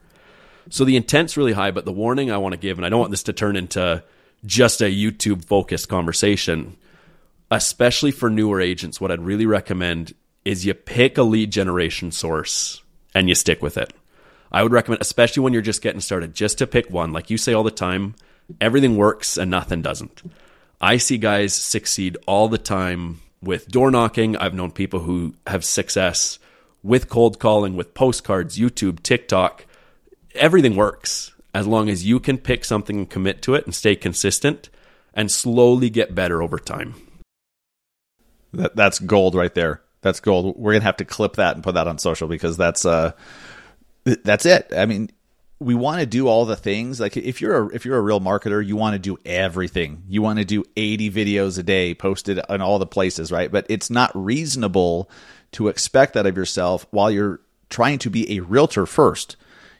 [0.69, 2.99] So the intent's really high, but the warning I want to give, and I don't
[2.99, 4.03] want this to turn into
[4.45, 6.75] just a YouTube focused conversation,
[7.49, 10.13] especially for newer agents, what I'd really recommend
[10.45, 12.81] is you pick a lead generation source
[13.13, 13.93] and you stick with it.
[14.51, 17.11] I would recommend, especially when you're just getting started, just to pick one.
[17.11, 18.15] Like you say all the time,
[18.61, 20.21] everything works and nothing doesn't.
[20.79, 24.37] I see guys succeed all the time with door knocking.
[24.37, 26.39] I've known people who have success
[26.83, 29.65] with cold calling, with postcards, YouTube, TikTok.
[30.37, 33.95] Everything works as long as you can pick something and commit to it and stay
[33.95, 34.69] consistent
[35.13, 36.95] and slowly get better over time.
[38.53, 39.81] That, that's gold right there.
[40.01, 40.57] That's gold.
[40.57, 43.11] We're gonna have to clip that and put that on social because that's uh,
[44.03, 44.71] that's it.
[44.75, 45.09] I mean,
[45.59, 46.99] we want to do all the things.
[46.99, 50.03] Like if you're a, if you're a real marketer, you want to do everything.
[50.07, 53.51] You want to do 80 videos a day posted on all the places, right?
[53.51, 55.09] But it's not reasonable
[55.53, 59.35] to expect that of yourself while you're trying to be a realtor first.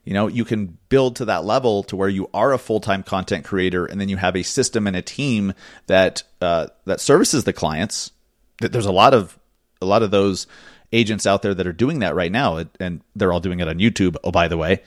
[0.07, 3.03] You know, you can build to that level to where you are a full time
[3.03, 5.53] content creator, and then you have a system and a team
[5.87, 8.13] that uh, that services the clients.
[8.61, 9.37] There's a lot of
[9.81, 10.47] a lot of those
[10.93, 13.79] agents out there that are doing that right now, and they're all doing it on
[13.79, 14.15] YouTube.
[14.23, 14.81] Oh, by the way,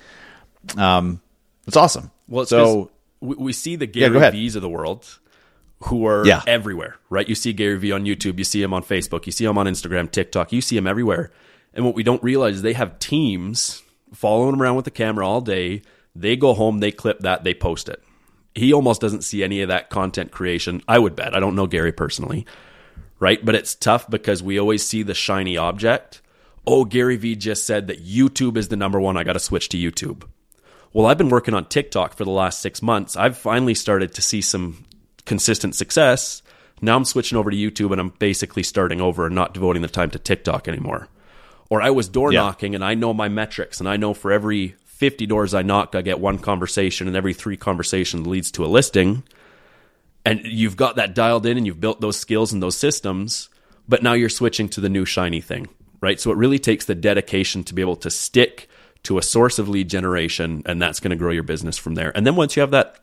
[0.79, 1.21] um,
[1.67, 2.11] it's awesome.
[2.27, 4.33] Well, it's so we, we see the Gary ahead.
[4.33, 5.19] V's of the world
[5.81, 6.41] who are Yeah.
[6.47, 7.29] everywhere, right?
[7.29, 9.67] You see Gary Vee on YouTube, you see him on Facebook, you see him on
[9.67, 11.31] Instagram, TikTok, you see him everywhere.
[11.75, 15.27] And what we don't realize is they have teams following him around with the camera
[15.27, 15.83] all day.
[16.15, 18.03] They go home, they clip that, they post it.
[18.55, 20.83] He almost doesn't see any of that content creation.
[20.89, 21.35] I would bet.
[21.35, 22.47] I don't know Gary personally,
[23.21, 23.45] right?
[23.45, 26.21] But it's tough because we always see the shiny object.
[26.67, 29.17] Oh, Gary Vee just said that YouTube is the number one.
[29.17, 30.25] I got to switch to YouTube.
[30.93, 33.17] Well, I've been working on TikTok for the last six months.
[33.17, 34.85] I've finally started to see some
[35.25, 36.43] consistent success.
[36.83, 39.89] Now I'm switching over to YouTube and I'm basically starting over and not devoting the
[39.89, 41.09] time to TikTok anymore.
[41.71, 42.41] Or I was door Yeah.
[42.41, 45.95] knocking and I know my metrics and I know for every 50 doors I knock,
[45.95, 49.23] I get one conversation and every three conversations leads to a listing.
[50.27, 53.49] And you've got that dialed in and you've built those skills and those systems,
[53.89, 55.69] but now you're switching to the new shiny thing,
[56.03, 56.21] right?
[56.21, 58.69] So it really takes the dedication to be able to stick
[59.05, 62.11] to a source of lead generation and that's going to grow your business from there.
[62.15, 62.97] And then once you have that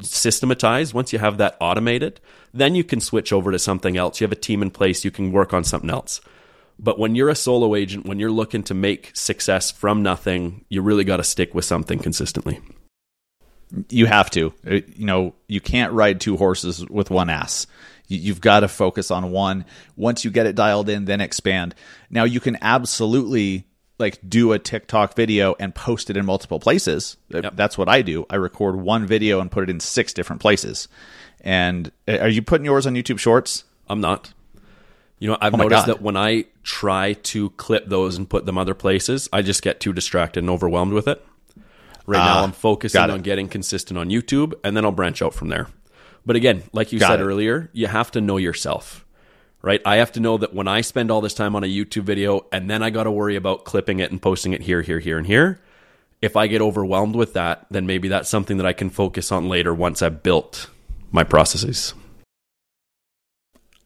[0.00, 2.20] systematized, once you have that automated,
[2.54, 4.20] then you can switch over to something else.
[4.20, 6.20] You have a team in place, you can work on something else.
[6.82, 10.80] But when you're a solo agent, when you're looking to make success from nothing, you
[10.80, 12.60] really got to stick with something consistently.
[13.88, 14.52] you have to.
[14.68, 17.66] Uh, You know, you can't ride two horses with one ass.
[18.08, 19.64] You- You've got to focus on one.
[19.96, 21.74] Once you get it dialed in, then expand.
[22.10, 23.66] Now you can absolutely
[24.00, 27.16] like do a TikTok video and post it in multiple places.
[27.32, 27.56] Uh, Yep.
[27.56, 28.24] That's what I do.
[28.30, 30.88] I record one video and put it in six different places.
[31.42, 33.64] And uh, are you putting yours on YouTube Shorts?
[33.88, 34.32] I'm not.
[35.20, 35.96] You know, I've Oh noticed God.
[35.96, 39.78] that when I try to clip those and put them other places, I just get
[39.78, 41.24] too distracted and overwhelmed with it.
[42.06, 45.34] Right now, Ah, I'm focusing on getting consistent on YouTube, and then I'll branch out
[45.34, 45.68] from there.
[46.26, 47.24] But again, like you Got said it.
[47.24, 49.04] earlier, you have to know yourself,
[49.62, 49.80] right?
[49.86, 52.46] I have to know that when I spend all this time on a YouTube video,
[52.50, 55.18] and then I got to worry about clipping it and posting it here, here, here,
[55.18, 55.60] and here.
[56.22, 59.48] If I get overwhelmed with that, then maybe that's something that I can focus on
[59.48, 60.68] later once I've built
[61.12, 61.94] my processes.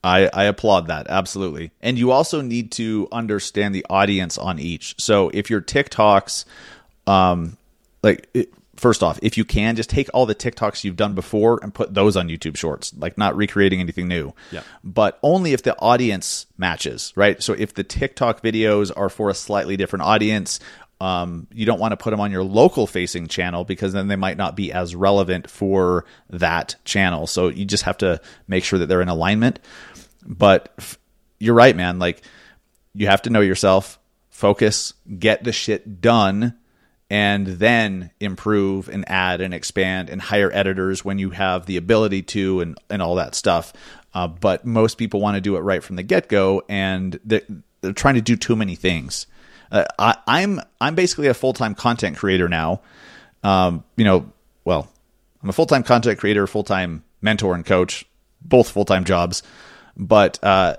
[0.04, 1.72] I, I applaud that absolutely.
[1.80, 4.94] And you also need to understand the audience on each.
[4.98, 6.44] So if your tiktoks
[7.06, 7.56] um
[8.02, 11.60] like it, first off if you can just take all the tiktoks you've done before
[11.62, 14.32] and put those on youtube shorts like not recreating anything new.
[14.50, 14.62] Yeah.
[14.82, 17.42] but only if the audience matches right?
[17.42, 20.60] So if the tiktok videos are for a slightly different audience
[21.00, 24.16] um, you don't want to put them on your local facing channel because then they
[24.16, 28.78] might not be as relevant for that channel so you just have to make sure
[28.78, 29.58] that they're in alignment
[30.26, 30.98] but f-
[31.38, 31.98] you're right, man.
[31.98, 32.22] Like
[32.94, 33.98] you have to know yourself,
[34.30, 36.54] focus, get the shit done,
[37.10, 42.22] and then improve and add and expand and hire editors when you have the ability
[42.22, 43.72] to and, and all that stuff.
[44.14, 47.42] Uh, but most people want to do it right from the get go, and they're,
[47.80, 49.26] they're trying to do too many things.
[49.74, 52.80] Uh, I, I'm I'm basically a full time content creator now.
[53.42, 54.30] Um, you know,
[54.64, 54.88] well,
[55.42, 58.06] I'm a full time content creator, full time mentor and coach,
[58.40, 59.42] both full time jobs.
[59.96, 60.76] But uh,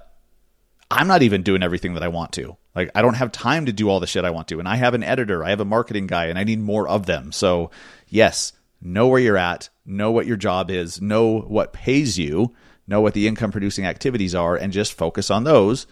[0.89, 2.55] I'm not even doing everything that I want to.
[2.73, 4.59] Like, I don't have time to do all the shit I want to.
[4.59, 7.05] And I have an editor, I have a marketing guy, and I need more of
[7.05, 7.31] them.
[7.31, 7.71] So,
[8.07, 12.53] yes, know where you're at, know what your job is, know what pays you,
[12.87, 15.85] know what the income producing activities are, and just focus on those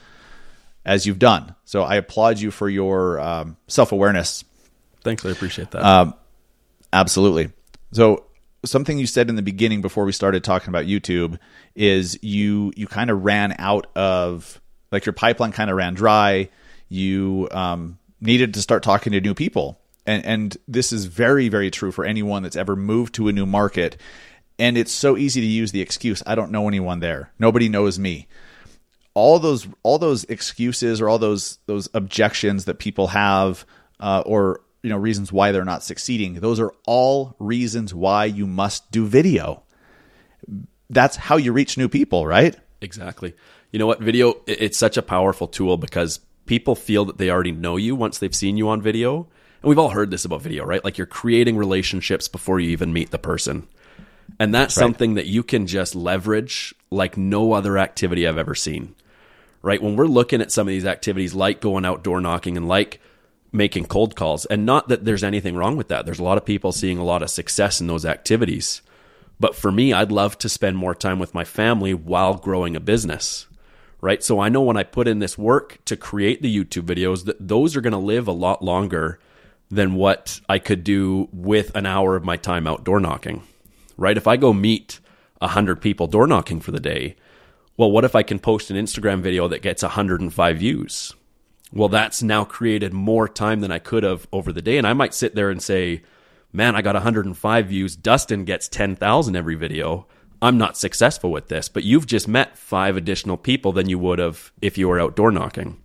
[0.86, 1.56] as you've done.
[1.66, 4.44] So, I applaud you for your um, self awareness
[5.04, 5.84] Thanks, I appreciate that.
[6.92, 7.52] Absolutely.
[7.92, 8.26] So
[8.66, 11.38] something you said in the beginning before we started talking about YouTube
[11.76, 16.50] is you you kind of ran out of like your pipeline kind of ran dry.
[16.88, 21.72] You um, needed to start talking to new people, and and this is very very
[21.72, 23.98] true for anyone that's ever moved to a new market.
[24.60, 27.32] And it's so easy to use the excuse, "I don't know anyone there.
[27.40, 28.28] Nobody knows me."
[29.14, 33.66] All those all those excuses or all those those objections that people have
[34.00, 38.48] uh, or you know reasons why they're not succeeding those are all reasons why you
[38.48, 39.64] must do video
[40.90, 43.34] that's how you reach new people right Exactly.
[43.72, 44.02] You know what?
[44.02, 48.20] Video, it's such a powerful tool because people feel that they already know you once
[48.20, 49.28] they've seen you on video.
[49.62, 50.84] And we've all heard this about video, right?
[50.84, 53.68] Like you're creating relationships before you even meet the person.
[54.40, 58.96] And that's something that you can just leverage like no other activity I've ever seen.
[59.64, 59.82] Right?
[59.82, 63.00] When we're looking at some of these activities like going out door knocking and like
[63.52, 66.06] making cold calls, and not that there's anything wrong with that.
[66.06, 68.82] There's a lot of people seeing a lot of success in those activities.
[69.40, 72.82] But for me, I'd love to spend more time with my family while growing a
[72.82, 73.48] business.
[74.02, 74.22] Right?
[74.22, 77.48] So I know when I put in this work to create the YouTube videos that
[77.48, 79.18] those are going to live a lot longer
[79.72, 83.44] than what I could do with an hour of my time out door knocking.
[83.96, 84.18] Right?
[84.18, 85.00] If I go meet
[85.38, 87.16] 100 people door knocking for the day,
[87.78, 91.14] well, what if I can post an Instagram video that gets 105 views?
[91.72, 94.78] Well, that's now created more time than I could have over the day.
[94.78, 96.04] And I might sit there and say,
[96.52, 97.96] man, I got 105 views.
[97.96, 100.06] Dustin gets 10,000 every video.
[100.40, 104.20] I'm not successful with this, but you've just met five additional people than you would
[104.20, 105.82] have if you were outdoor knocking.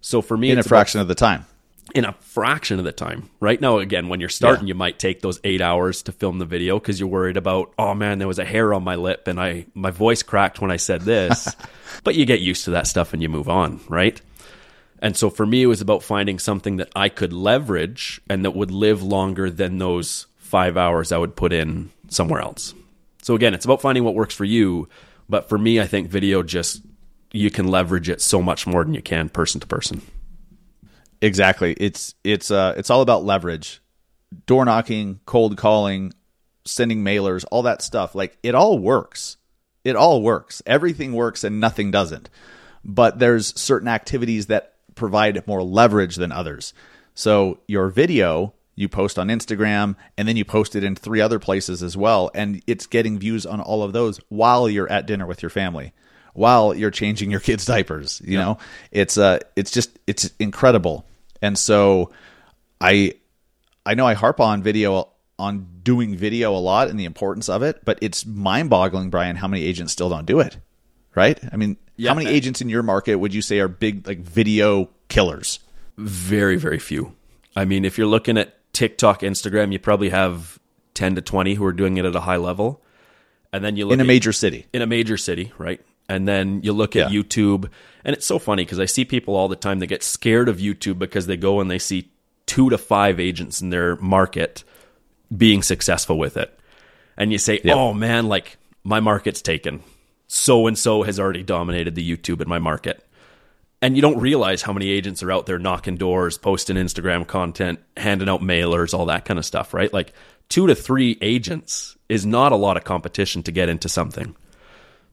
[0.00, 1.44] So for me, in a it's about- fraction of the time
[1.94, 3.30] in a fraction of the time.
[3.40, 6.44] Right now, again, when you're starting, you might take those eight hours to film the
[6.44, 9.40] video because you're worried about, oh man, there was a hair on my lip and
[9.40, 11.54] I my voice cracked when I said this.
[12.04, 14.20] but you get used to that stuff and you move on, right?
[15.02, 18.52] And so for me, it was about finding something that I could leverage and that
[18.52, 22.74] would live longer than those five hours I would put in somewhere else.
[23.22, 24.88] So again, it's about finding what works for you.
[25.28, 26.82] But for me, I think video just,
[27.32, 30.02] you can leverage it so much more than you can person to person.
[31.22, 31.74] Exactly.
[31.74, 33.80] It's it's uh it's all about leverage.
[34.46, 36.12] Door knocking, cold calling,
[36.64, 38.14] sending mailers, all that stuff.
[38.14, 39.36] Like it all works.
[39.84, 40.62] It all works.
[40.66, 42.30] Everything works and nothing doesn't.
[42.84, 46.72] But there's certain activities that provide more leverage than others.
[47.14, 51.38] So your video you post on Instagram and then you post it in three other
[51.38, 55.26] places as well and it's getting views on all of those while you're at dinner
[55.26, 55.92] with your family
[56.32, 58.56] while you're changing your kids diapers you know
[58.90, 61.04] it's uh it's just it's incredible
[61.42, 62.10] and so
[62.80, 63.12] i
[63.86, 67.62] i know i harp on video on doing video a lot and the importance of
[67.62, 70.58] it but it's mind-boggling brian how many agents still don't do it
[71.14, 72.10] right i mean Yeah.
[72.10, 75.58] how many agents in your market would you say are big like video killers
[75.98, 77.14] Very, very few.
[77.54, 80.58] I mean, if you're looking at TikTok, Instagram, you probably have
[80.94, 82.80] 10 to 20 who are doing it at a high level.
[83.52, 85.80] And then you look in a at- major city in a major city, right?
[86.10, 87.20] And then you look at Yeah.
[87.22, 87.70] YouTube,
[88.04, 90.58] and it's so funny because I see people all the time that get scared of
[90.58, 92.10] YouTube because they go and they see
[92.46, 94.64] two to five agents in their market
[95.34, 96.58] being successful with it.
[97.16, 97.74] And you say, Yeah.
[97.74, 99.82] oh man, like my market's taken.
[100.26, 103.06] So and so has already dominated the YouTube in my market.
[103.82, 107.78] And you don't realize how many agents are out there knocking doors, posting Instagram content,
[107.96, 109.92] handing out mailers, all that kind of stuff, right?
[109.92, 110.12] Like
[110.48, 114.34] two to three agents is not a lot of competition to get into something.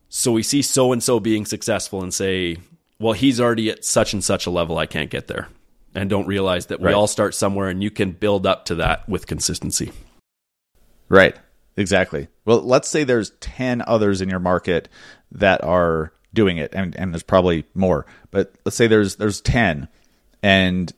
[0.10, 2.58] So we see so and so being successful and say,
[3.00, 5.50] well, he's already at such and such a level, I can't get there.
[5.94, 6.96] And don't realize that we Right.
[6.96, 9.92] all start somewhere and you can build up to that with consistency.
[11.10, 11.36] Right.
[11.76, 12.28] Exactly.
[12.46, 14.90] Well, let's say there's 10 others in your market
[15.32, 18.06] that are doing it and, and there's probably more.
[18.32, 19.88] But let's say there's there's 10
[20.44, 20.92] and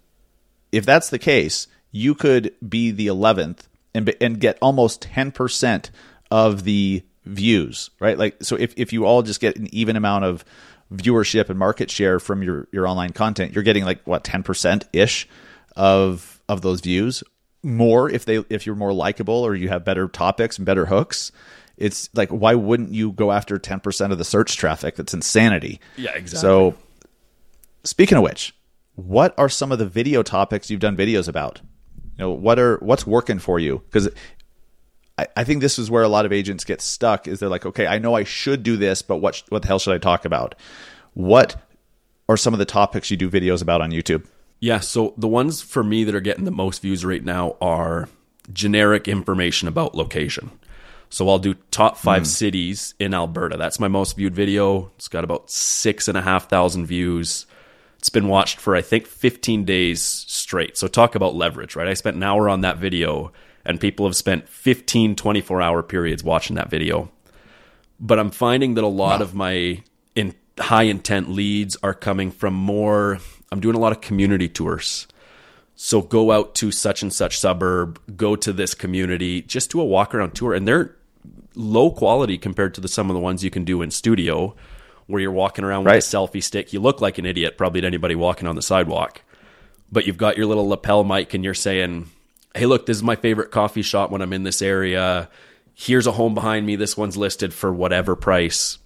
[0.71, 5.89] if that's the case, you could be the 11th and be- and get almost 10%
[6.31, 8.17] of the views, right?
[8.17, 10.45] Like so if if you all just get an even amount of
[10.93, 15.27] viewership and market share from your your online content, you're getting like what 10% ish
[15.75, 17.23] of of those views.
[17.61, 21.31] More if they if you're more likable or you have better topics and better hooks
[21.79, 24.97] it's like why wouldn't you go after 10% of the search traffic?
[24.97, 25.79] That's insanity.
[25.95, 26.41] Yeah, exactly.
[26.41, 26.75] so
[27.83, 28.53] speaking of which
[28.95, 31.61] what are some of the video topics you've done videos about?
[32.17, 33.81] You know what are what's working for you?
[33.85, 34.09] Because
[35.19, 37.65] I, I think this is where a lot of agents get stuck is they're like
[37.65, 40.25] okay i know i should do this but what what the hell should i talk
[40.25, 40.55] about
[41.13, 41.61] what
[42.27, 44.25] are some of the topics you do videos about on youtube
[44.59, 48.09] Yeah, so the ones for me that are getting the most views right now are
[48.51, 50.51] generic information about location.
[51.09, 52.27] So I'll do top five hmm.
[52.27, 53.57] cities in Alberta.
[53.57, 54.91] That's my most viewed video.
[54.97, 57.45] It's got about six and a half thousand views.
[57.97, 60.77] It's been watched for I think 15 days straight.
[60.77, 61.87] So talk about leverage, right?
[61.87, 63.31] I spent an hour on that video
[63.69, 67.11] and people have spent 15, 24 hour periods watching that video.
[67.99, 69.83] But I'm finding that a lot of my
[70.15, 73.19] in high intent leads are coming from more
[73.51, 75.07] I'm doing a lot of community tours.
[75.75, 79.85] So go out to such and such suburb, go to this community, just do a
[79.85, 80.95] walk around tour and they're
[81.55, 84.55] low quality compared to the some of the ones you can do in studio
[85.07, 86.03] where you're walking around with Right.
[86.03, 86.73] a selfie stick.
[86.73, 89.21] You look like an idiot probably to anybody walking on the sidewalk.
[89.91, 92.09] But you've got your little lapel mic and you're saying,
[92.55, 95.29] "Hey, look, this is my favorite coffee shop when I'm in this area.
[95.73, 96.75] Here's a home behind me.
[96.75, 98.77] This one's listed for whatever price."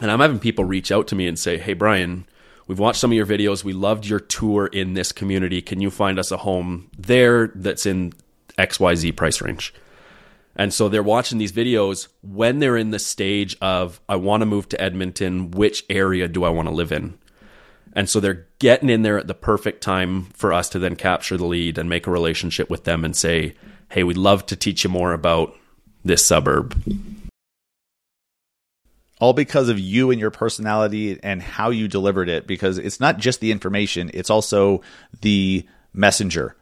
[0.00, 2.26] And I'm having people reach out to me and say, Hey, Brian,
[2.66, 3.64] we've watched some of your videos.
[3.64, 5.60] We loved your tour in this community.
[5.60, 8.12] Can you find us a home there that's in
[8.58, 9.74] XYZ price range?
[10.56, 14.46] And so they're watching these videos when they're in the stage of, I want to
[14.46, 15.50] move to Edmonton.
[15.52, 17.18] Which area do I want to live in?
[17.94, 21.36] And so they're getting in there at the perfect time for us to then capture
[21.36, 23.56] the lead and make a relationship with them and say,
[23.90, 25.56] Hey, we'd love to teach you more about
[26.04, 26.80] this suburb.
[29.20, 33.18] all because of you and your personality and how you delivered it because it's not
[33.18, 34.80] just the information it's also
[35.20, 36.56] the messenger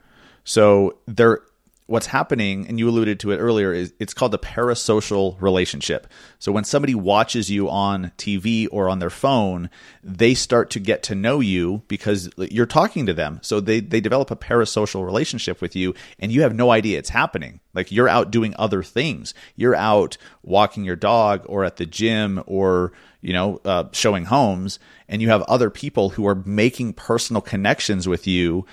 [0.45, 1.41] so there
[1.89, 6.07] what's happening and you alluded to it earlier is it's called the parasocial relationship.
[6.39, 9.71] So when somebody watches you on TV or on their phone
[10.05, 13.41] they start to get to know you because you're talking to them.
[13.43, 17.09] So they they develop a parasocial relationship with you and you have no idea it's
[17.09, 17.61] happening.
[17.73, 19.33] Like you're out doing other things.
[19.57, 24.79] You're out walking your dog or at the gym or you know uh, showing homes
[25.09, 28.67] and you have other people who are making personal connections with you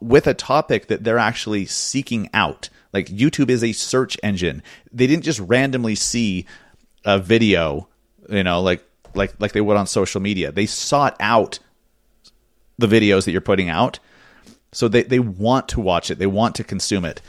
[0.00, 2.68] with a topic that they're actually seeking out.
[2.92, 4.62] Like YouTube is a search engine.
[4.92, 6.46] They didn't just randomly see
[7.04, 7.88] a video,
[8.30, 8.82] you know, like
[9.14, 10.50] like like they would on social media.
[10.52, 11.58] They sought out
[12.78, 13.98] the videos that you're putting out.
[14.72, 16.18] So they, they want to watch it.
[16.18, 17.22] They want to consume it.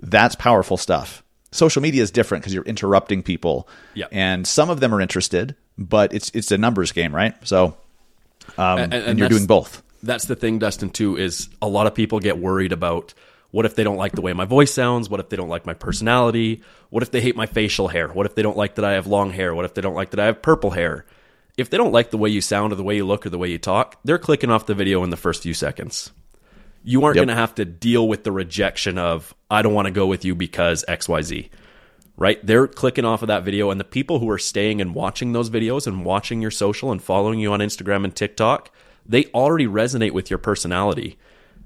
[0.00, 1.22] That's powerful stuff.
[1.52, 3.68] Social media is different because you're interrupting people.
[3.94, 4.06] Yeah.
[4.10, 7.34] And some of them are interested, but it's it's a numbers game, right?
[7.46, 7.76] So
[8.56, 9.82] um, And- and, and you're doing both.
[10.02, 13.14] That's the thing, Dustin, too, is a lot of people get worried about
[13.50, 15.08] what if they don't like the way my voice sounds?
[15.08, 16.62] What if they don't like my personality?
[16.90, 18.08] What if they hate my facial hair?
[18.08, 19.54] What if they don't like that I have long hair?
[19.54, 21.06] What if they don't like that I have purple hair?
[21.56, 23.38] If they don't like the way you sound or the way you look or the
[23.38, 26.12] way you talk, they're clicking off the video in the first few seconds.
[26.84, 27.22] You aren't Yep.
[27.22, 30.24] going to have to deal with the rejection of, I don't want to go with
[30.24, 31.48] you because XYZ
[32.18, 32.44] right?
[32.44, 35.48] They're clicking off of that video, and the people who are staying and watching those
[35.48, 38.70] videos and watching your social and following you on Instagram and TikTok,
[39.08, 41.18] they already resonate with your personality,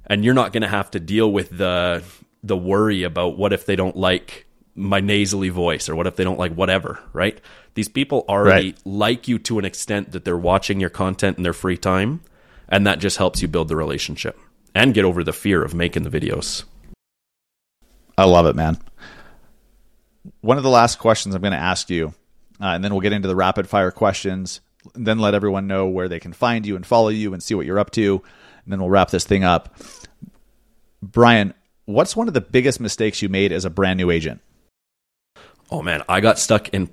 [0.07, 2.03] and you're not going to have to deal with the
[2.45, 6.24] the worry about what if they don't like my nasally voice or what if they
[6.24, 7.40] don't like whatever, right?
[7.74, 8.78] These people already Right.
[8.84, 12.20] like you to an extent that they're watching your content in their free time,
[12.68, 14.38] and that just helps you build the relationship
[14.74, 16.64] and get over the fear of making the videos.
[18.18, 18.78] I love it, man.
[20.40, 22.14] One of the last questions I'm going to ask you,
[22.61, 24.61] uh, and then we'll get into the rapid fire questions.
[24.95, 27.66] Then let everyone know where they can find you and follow you and see what
[27.66, 28.22] you're up to.
[28.64, 29.76] And then we'll wrap this thing up.
[31.03, 31.55] Brian,
[31.85, 34.41] what's one of the biggest mistakes you made as a brand new agent?
[35.72, 36.91] oh man, I got stuck in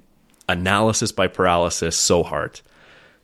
[0.48, 2.62] analysis by paralysis so hard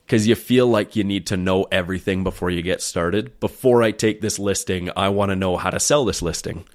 [0.06, 3.40] because you feel like you need to know everything before you get started.
[3.40, 6.66] Before I take this listing, I want to know how to sell this listing.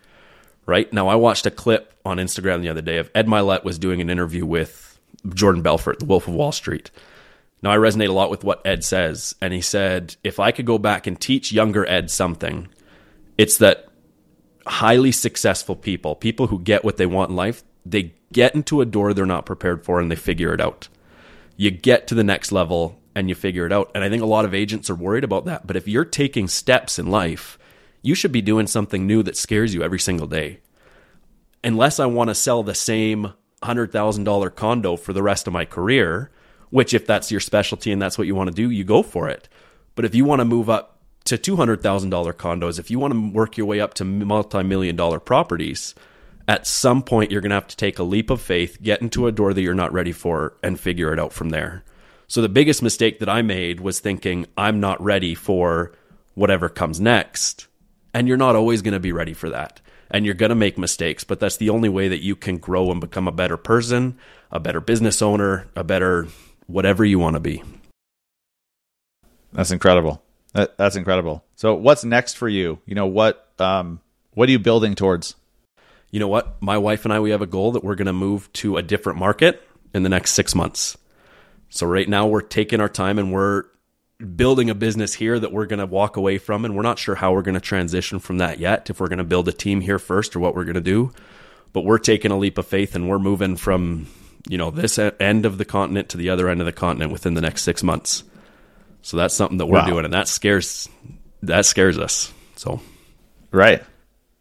[0.66, 3.78] Right now, I watched a clip on Instagram the other day of Ed Mylett was
[3.78, 4.99] doing an interview with
[5.34, 6.91] Jordan Belfort, the Wolf of Wall Street.
[7.62, 10.64] Now, I resonate a lot with what Ed says, and he said, if I could
[10.64, 12.68] go back and teach younger Ed something,
[13.36, 13.88] it's that
[14.66, 18.86] highly successful people, people who get what they want in life, they get into a
[18.86, 20.88] door they're not prepared for and they figure it out.
[21.56, 23.90] You get to the next level and you figure it out.
[23.94, 25.66] And I think a lot of agents are worried about that.
[25.66, 27.58] But if you're taking steps in life,
[28.02, 30.61] you should be doing something new that scares you every single day.
[31.62, 36.30] Unless I want to sell the same $100,000 condo for the rest of my career,
[36.70, 39.28] which if that's your specialty and that's what you want to do, you go for
[39.28, 39.48] it.
[39.94, 41.80] But if you want to move up to $200,000
[42.34, 45.94] condos, if you want to work your way up to multi million dollar properties,
[46.48, 49.26] at some point you're going to have to take a leap of faith, get into
[49.26, 51.84] a door that you're not ready for, and figure it out from there.
[52.26, 55.92] So the biggest mistake that I made was thinking I'm not ready for
[56.34, 57.66] whatever comes next.
[58.14, 59.80] And you're not always going to be ready for that.
[60.10, 62.90] And you're going to make mistakes, but that's the only way that you can grow
[62.90, 64.18] and become a better person,
[64.50, 66.26] a better business owner, a better
[66.70, 67.62] whatever you want to be.
[69.52, 70.22] That's incredible.
[70.52, 71.44] That, that's incredible.
[71.56, 72.78] So, what's next for you?
[72.86, 73.48] You know what?
[73.58, 74.00] Um,
[74.32, 75.34] what are you building towards?
[76.10, 76.60] you know what?
[76.60, 78.82] My wife and I, we have a goal that we're going to move to a
[78.82, 80.96] different market in the next six months.
[81.68, 83.64] So right now we're taking our time and we're
[84.36, 86.64] building a business here that we're going to walk away from.
[86.64, 89.18] And we're not sure how we're going to transition from that yet, if we're going
[89.18, 91.12] to build a team here first or what we're going to do.
[91.72, 94.08] But we're taking a leap of faith and we're moving from,
[94.49, 97.34] you know, this end of the continent to the other end of the continent within
[97.34, 98.24] the next six months.
[99.03, 99.86] So that's something that we're Wow.
[99.86, 100.05] doing.
[100.05, 100.88] And that scares,
[101.43, 102.32] that scares us.
[102.57, 102.80] So
[103.53, 103.82] Right.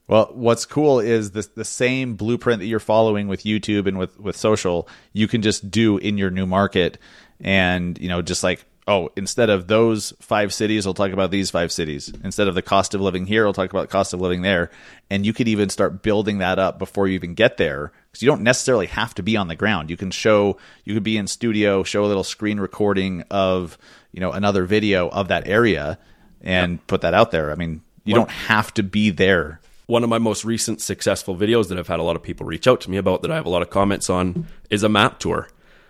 [0.08, 4.20] Well, what's cool is the the same blueprint that you're following with YouTube and with
[4.20, 6.98] with social, you can just do in your new market,
[7.40, 11.52] and you know, just like oh, instead of those five cities, we'll talk about these
[11.52, 12.12] five cities.
[12.24, 14.72] Instead of the cost of living here, we'll talk about the cost of living there,
[15.12, 18.28] and you could even start building that up before you even get there, because you
[18.28, 19.90] don't necessarily have to be on the ground.
[19.90, 23.78] You can show, you could be in studio, show a little screen recording of
[24.12, 26.00] you know another video of that area,
[26.42, 27.52] and put that out there.
[27.52, 31.68] I mean, you don't have to be there one of my most recent successful videos
[31.68, 33.48] that I've had a lot of people reach out to me about that I have
[33.48, 35.50] a lot of comments on is a map tour.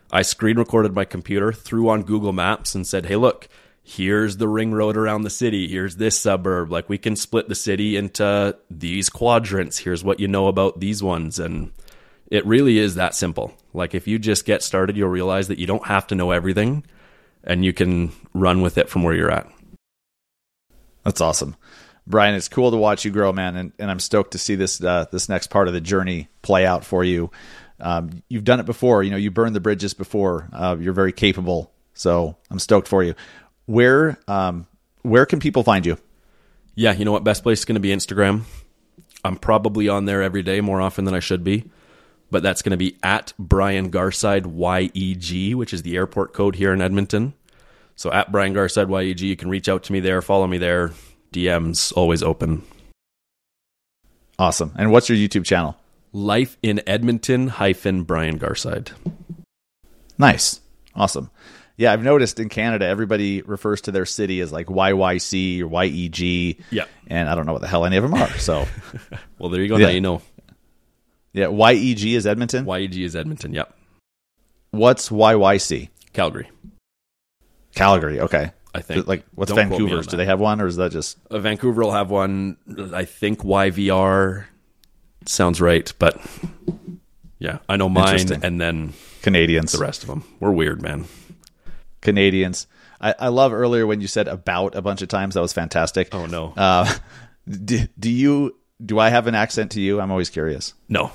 [0.09, 3.49] I screen recorded my computer, threw on Google Maps, and said, Hey, look,
[3.84, 5.67] here's the ring road around the city.
[5.67, 6.72] Here's this suburb.
[6.72, 9.80] Like, we can split the city into these quadrants.
[9.80, 11.38] Here's what you know about these ones.
[11.38, 11.74] And
[12.30, 13.53] it really is that simple.
[13.73, 16.86] Like, if you just get started, you'll realize that you don't have to know everything
[17.43, 19.47] and you can run with it from where you're at.
[21.03, 21.55] That's awesome.
[22.05, 24.84] Brian, it's cool to watch you grow, man, and, and I'm stoked to see this
[24.84, 27.30] uh, this next part of the journey play out for you.
[27.80, 29.17] Um, you've done it before, you know.
[29.17, 30.49] You burned the bridges before.
[30.51, 33.13] Uh, you're very capable, so I'm stoked for you.
[33.67, 34.67] Where um,
[35.03, 35.97] where can people find you?
[36.73, 37.23] Yeah, you know what?
[37.23, 38.41] Best place is going to be Instagram.
[39.23, 41.69] I'm probably on there every day more often than I should be,
[42.32, 46.73] but that's going to be at Brian Garside YEG, which is the airport code here
[46.73, 47.34] in Edmonton.
[47.95, 50.91] So at Brian Garside YEG, you can reach out to me there, follow me there.
[51.34, 52.63] DMs always open.
[54.38, 54.71] Awesome.
[54.77, 55.77] And what's your YouTube channel?
[56.11, 58.91] Life in Edmonton hyphen Brian Garside.
[60.17, 60.61] Nice.
[60.95, 61.30] Awesome.
[61.77, 66.59] Yeah, I've noticed in Canada, everybody refers to their city as like YYC or YEG.
[66.71, 66.86] Yeah.
[67.07, 68.30] And I don't know what the hell any of them are.
[68.38, 68.65] So,
[69.39, 69.77] Well, there you go.
[69.77, 69.88] Yeah.
[69.88, 70.21] Now you know.
[71.34, 72.65] Yeah, YEG is Edmonton.
[72.65, 73.53] YEG is Edmonton.
[73.53, 73.73] Yep.
[74.71, 75.89] What's YYC?
[76.13, 76.49] Calgary.
[77.75, 78.19] Calgary.
[78.19, 78.51] Okay.
[78.73, 79.07] I think.
[79.07, 80.07] Like, what's Don't quote me on Vancouver's?
[80.07, 82.57] Do they have one, or is that just Uh, Vancouver will have one.
[82.93, 84.45] I think YVR
[85.25, 86.19] sounds right, but
[87.39, 89.71] yeah, I know mine, and then Canadians?
[89.71, 90.23] the rest of them.
[90.39, 91.05] We're weird, man.
[92.01, 92.67] Canadians.
[93.01, 95.34] I, I love earlier when you said about a bunch of times.
[95.34, 96.09] That was fantastic.
[96.13, 96.93] Oh no, Uh,
[97.49, 98.55] do, do you?
[98.86, 99.99] Do I have an accent to you?
[99.99, 100.73] I'm always curious.
[100.88, 101.11] no,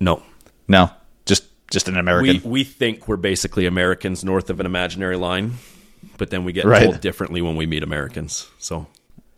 [0.00, 0.22] no.
[0.66, 0.90] No,
[1.26, 2.42] just just an American.
[2.42, 5.52] We we think we're basically Americans north of an imaginary line,
[6.16, 6.84] but then we get Right.
[6.84, 8.48] told differently when we meet Americans.
[8.58, 8.86] So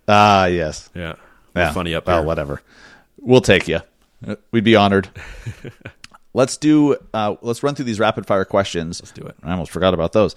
[0.09, 0.89] Ah, yes.
[0.95, 1.14] yeah,
[1.57, 1.72] Yeah.
[1.72, 2.27] funny up well, here.
[2.27, 2.62] whatever.
[3.18, 3.81] We'll take you.
[4.53, 5.09] We'd be honored.
[6.33, 6.97] let's do.
[7.12, 9.01] Uh, let's run through these rapid fire questions.
[9.01, 9.35] Let's do it.
[9.43, 10.35] I almost forgot about those.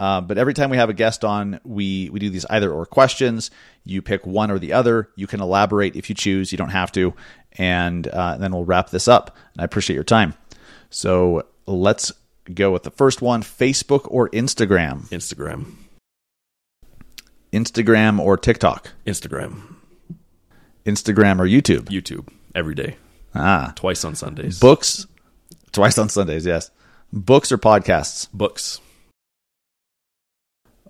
[0.00, 2.86] Uh, but every time we have a guest on, we we do these either or
[2.86, 3.50] questions.
[3.84, 5.08] You pick one or the other.
[5.16, 6.52] You can elaborate if you choose.
[6.52, 7.14] You don't have to,
[7.52, 9.36] and uh, then we'll wrap this up.
[9.54, 10.34] And I appreciate your time.
[10.90, 12.12] So let's
[12.54, 15.08] go with the first one: Facebook or Instagram?
[15.08, 15.74] Instagram,
[17.52, 18.92] Instagram or TikTok?
[19.06, 19.74] Instagram,
[20.86, 21.86] Instagram or YouTube?
[21.88, 22.96] YouTube every day,
[23.34, 24.58] Ah, twice on Sundays.
[24.60, 25.06] books
[25.72, 26.46] twice on Sundays.
[26.46, 26.70] Yes,
[27.12, 28.28] books or podcasts?
[28.32, 28.80] Books.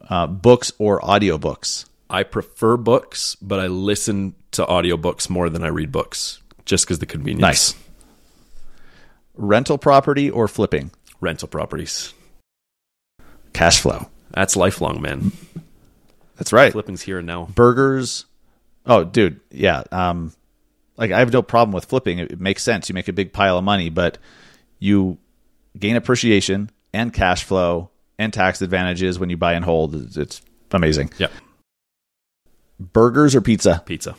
[0.08, 1.84] Uh, books or audiobooks?
[2.10, 6.98] I prefer books, but I listen to audiobooks more than I read books, just because
[6.98, 7.42] the convenience.
[7.42, 7.74] Nice.
[9.34, 10.90] Rental property or flipping?
[11.20, 12.14] rental properties.
[13.52, 14.08] Cash flow.
[14.30, 15.32] That's lifelong, man.
[16.36, 16.72] That's right.
[16.72, 17.46] Flipping's here and now.
[17.54, 18.26] Burgers.
[18.86, 19.40] Oh, dude.
[19.50, 19.82] Yeah.
[19.90, 20.32] Um,
[20.96, 22.18] like I have no problem with flipping.
[22.18, 22.88] It, it makes sense.
[22.88, 24.18] You make a big pile of money, but
[24.78, 25.18] you
[25.78, 30.16] gain appreciation and cash flow and tax advantages when you buy and hold.
[30.16, 30.42] It's,
[30.72, 31.10] amazing.
[31.18, 31.32] Yep.
[32.78, 33.82] Burgers or pizza?
[33.86, 34.16] Pizza.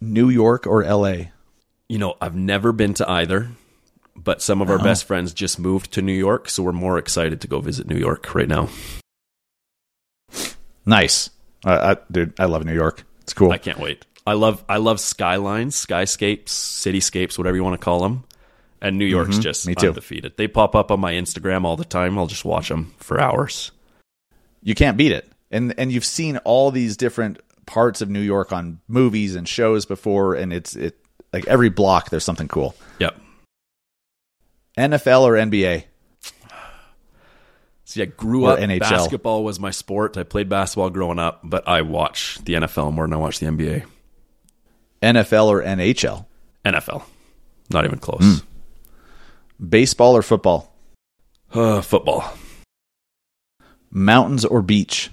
[0.00, 1.14] New York or LA?
[1.88, 3.50] You know, I've never been to either,
[4.16, 7.40] but some of our best friends just moved to New York, so we're more excited
[7.42, 8.68] to go visit New York right now.
[10.84, 11.30] Nice.
[11.64, 13.04] Uh, I, dude, I love New York.
[13.20, 13.52] It's cool.
[13.52, 14.04] I can't wait.
[14.26, 18.24] I love I love skylines, skyscapes, cityscapes, whatever you want to call them.
[18.82, 19.68] And New York's just Mm-hmm.
[19.70, 19.88] me too.
[19.88, 20.36] undefeated.
[20.36, 22.18] They pop up on my Instagram all the time.
[22.18, 23.70] I'll just watch them for hours.
[24.62, 25.30] you can't beat it.
[25.50, 29.86] And and you've seen all these different parts of New York on movies and shows
[29.86, 30.98] before, and it's it
[31.32, 32.74] like every block there's something cool.
[32.98, 33.16] Yep.
[34.78, 35.84] NFL or NBA?
[37.84, 38.58] See, I grew Or up.
[38.58, 38.78] NHL.
[38.80, 40.16] Basketball was my sport.
[40.16, 43.46] I played basketball growing up, but I watch the NFL more than I watch the
[43.46, 43.84] NBA.
[45.02, 46.24] NFL or NHL?
[46.64, 47.02] NFL,
[47.70, 48.42] not even close.
[49.66, 50.74] Baseball or football?
[51.52, 52.32] Uh, football.
[53.90, 55.10] Mountains or beach?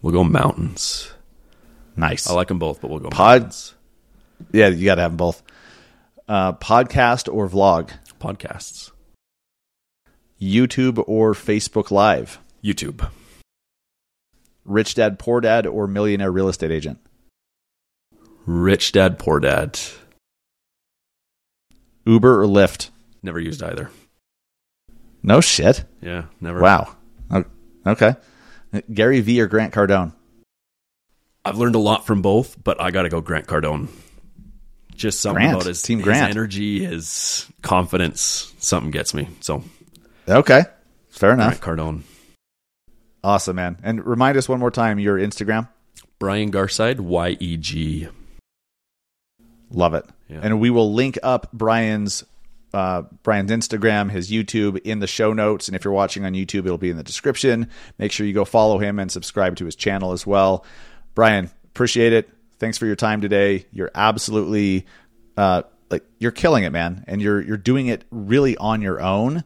[0.00, 1.12] We'll go mountains.
[1.96, 2.28] Nice.
[2.28, 3.74] I like them both, but we'll go Pod- mountains.
[4.52, 5.42] yeah, you got to have them both.
[6.26, 7.90] Uh, podcast or vlog?
[8.20, 8.90] Podcasts.
[10.40, 12.38] YouTube or Facebook Live?
[12.64, 13.08] YouTube.
[14.64, 16.98] Rich Dad Poor Dad or Millionaire Real Estate Agent?
[18.46, 19.78] Rich Dad Poor Dad.
[22.04, 22.90] Uber or Lyft?
[23.22, 23.90] Never used either.
[25.22, 25.84] No shit.
[26.00, 26.60] Yeah, never.
[26.60, 26.96] Wow.
[27.86, 28.14] Okay.
[28.92, 30.12] Gary V or Grant Cardone?
[31.44, 33.88] I've learned a lot from both, but I got to go Grant Cardone.
[34.94, 35.54] Just something Grant.
[35.56, 36.30] about his, Team his Grant.
[36.30, 38.52] energy, his confidence.
[38.58, 39.28] Something gets me.
[39.40, 39.64] So
[40.28, 40.62] Okay.
[41.10, 41.60] Fair enough.
[41.60, 42.02] Grant Cardone.
[43.24, 43.78] Awesome, man.
[43.82, 45.68] And remind us one more time your Instagram.
[46.18, 48.08] Brian Garside, Y E G.
[49.72, 50.04] Love it.
[50.28, 50.40] Yeah.
[50.42, 52.24] And we will link up Brian's
[52.74, 55.68] uh, Brian's Instagram, his YouTube in the show notes.
[55.68, 57.68] And if you're watching on YouTube, it'll be in the description.
[57.98, 60.64] Make sure you go follow him and subscribe to his channel as well.
[61.14, 62.30] Brian, appreciate it.
[62.58, 63.66] Thanks for your time today.
[63.72, 64.86] You're absolutely
[65.36, 67.04] uh, like you're killing it, man.
[67.06, 69.44] And you're you're doing it really on your own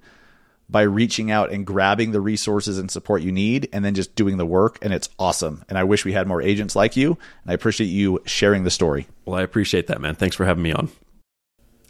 [0.68, 4.36] by reaching out and grabbing the resources and support you need and then just doing
[4.36, 5.64] the work and it's awesome.
[5.68, 7.10] And I wish we had more agents like you.
[7.42, 9.06] And I appreciate you sharing the story.
[9.24, 10.16] Well, I appreciate that, man.
[10.16, 10.88] Thanks for having me on.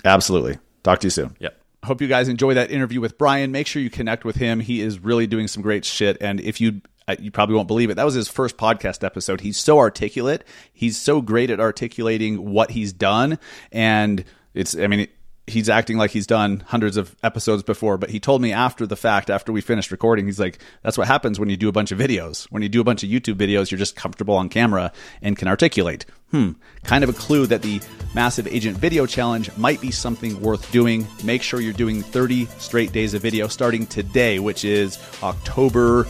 [0.04, 0.58] Absolutely.
[0.82, 1.36] Talk to you soon.
[1.40, 1.60] Yep.
[1.84, 3.52] Hope you guys enjoy that interview with Brian.
[3.52, 4.60] Make sure you connect with him.
[4.60, 6.16] He is really doing some great shit.
[6.20, 9.40] And if you, uh, you probably won't believe it, that was his first podcast episode.
[9.40, 10.44] He's so articulate.
[10.72, 13.38] He's so great at articulating what he's done.
[13.70, 15.06] And it's, I mean,
[15.46, 18.96] he's acting like he's done hundreds of episodes before, but he told me after the
[18.96, 21.92] fact, after we finished recording, he's like, that's what happens when you do a bunch
[21.92, 22.46] of videos.
[22.50, 24.92] When you do a bunch of YouTube videos, you're just comfortable on camera
[25.22, 26.04] and can articulate.
[26.32, 26.52] Hmm.
[26.82, 27.80] Kind of a clue that the
[28.14, 31.06] Massive Agent Video Challenge might be something worth doing.
[31.22, 36.06] Make sure you're doing 30 straight days of video starting today, which is October.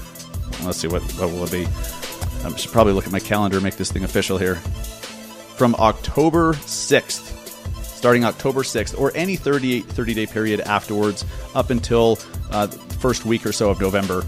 [0.64, 1.66] Let's see, what, what will it be?
[2.44, 4.54] I should probably look at my calendar make this thing official here.
[5.56, 7.35] From October 6th
[8.06, 11.24] starting October 6th or any 30, 30 day period afterwards
[11.56, 12.16] up until
[12.52, 14.20] uh, the first week or so of November.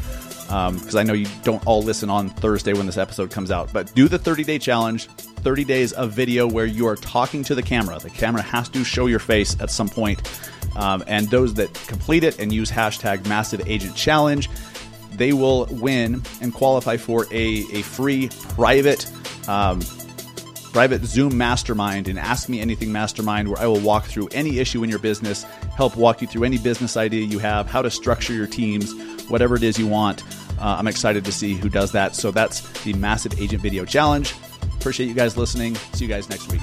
[0.48, 3.72] because I know you don't all listen on Thursday when this episode comes out.
[3.72, 7.54] But do the 30 day challenge, 30 days of video where you are talking to
[7.54, 8.00] the camera.
[8.00, 10.28] The camera has to show your face at some point.
[10.74, 14.50] Um, and those that complete it and use hashtag Massive Agent Challenge,
[15.12, 19.08] they will win and qualify for a, a free private.
[19.48, 19.82] Um,
[20.72, 24.82] private Zoom mastermind and Ask Me Anything mastermind, where I will walk through any issue
[24.82, 25.44] in your business,
[25.76, 28.92] help walk you through any business idea you have, how to structure your teams,
[29.28, 30.22] whatever it is you want.
[30.60, 32.14] Uh, I'm excited to see who does that.
[32.14, 34.34] So that's the Massive Agent Video Challenge.
[34.76, 35.74] Appreciate you guys listening.
[35.94, 36.60] See you guys next week.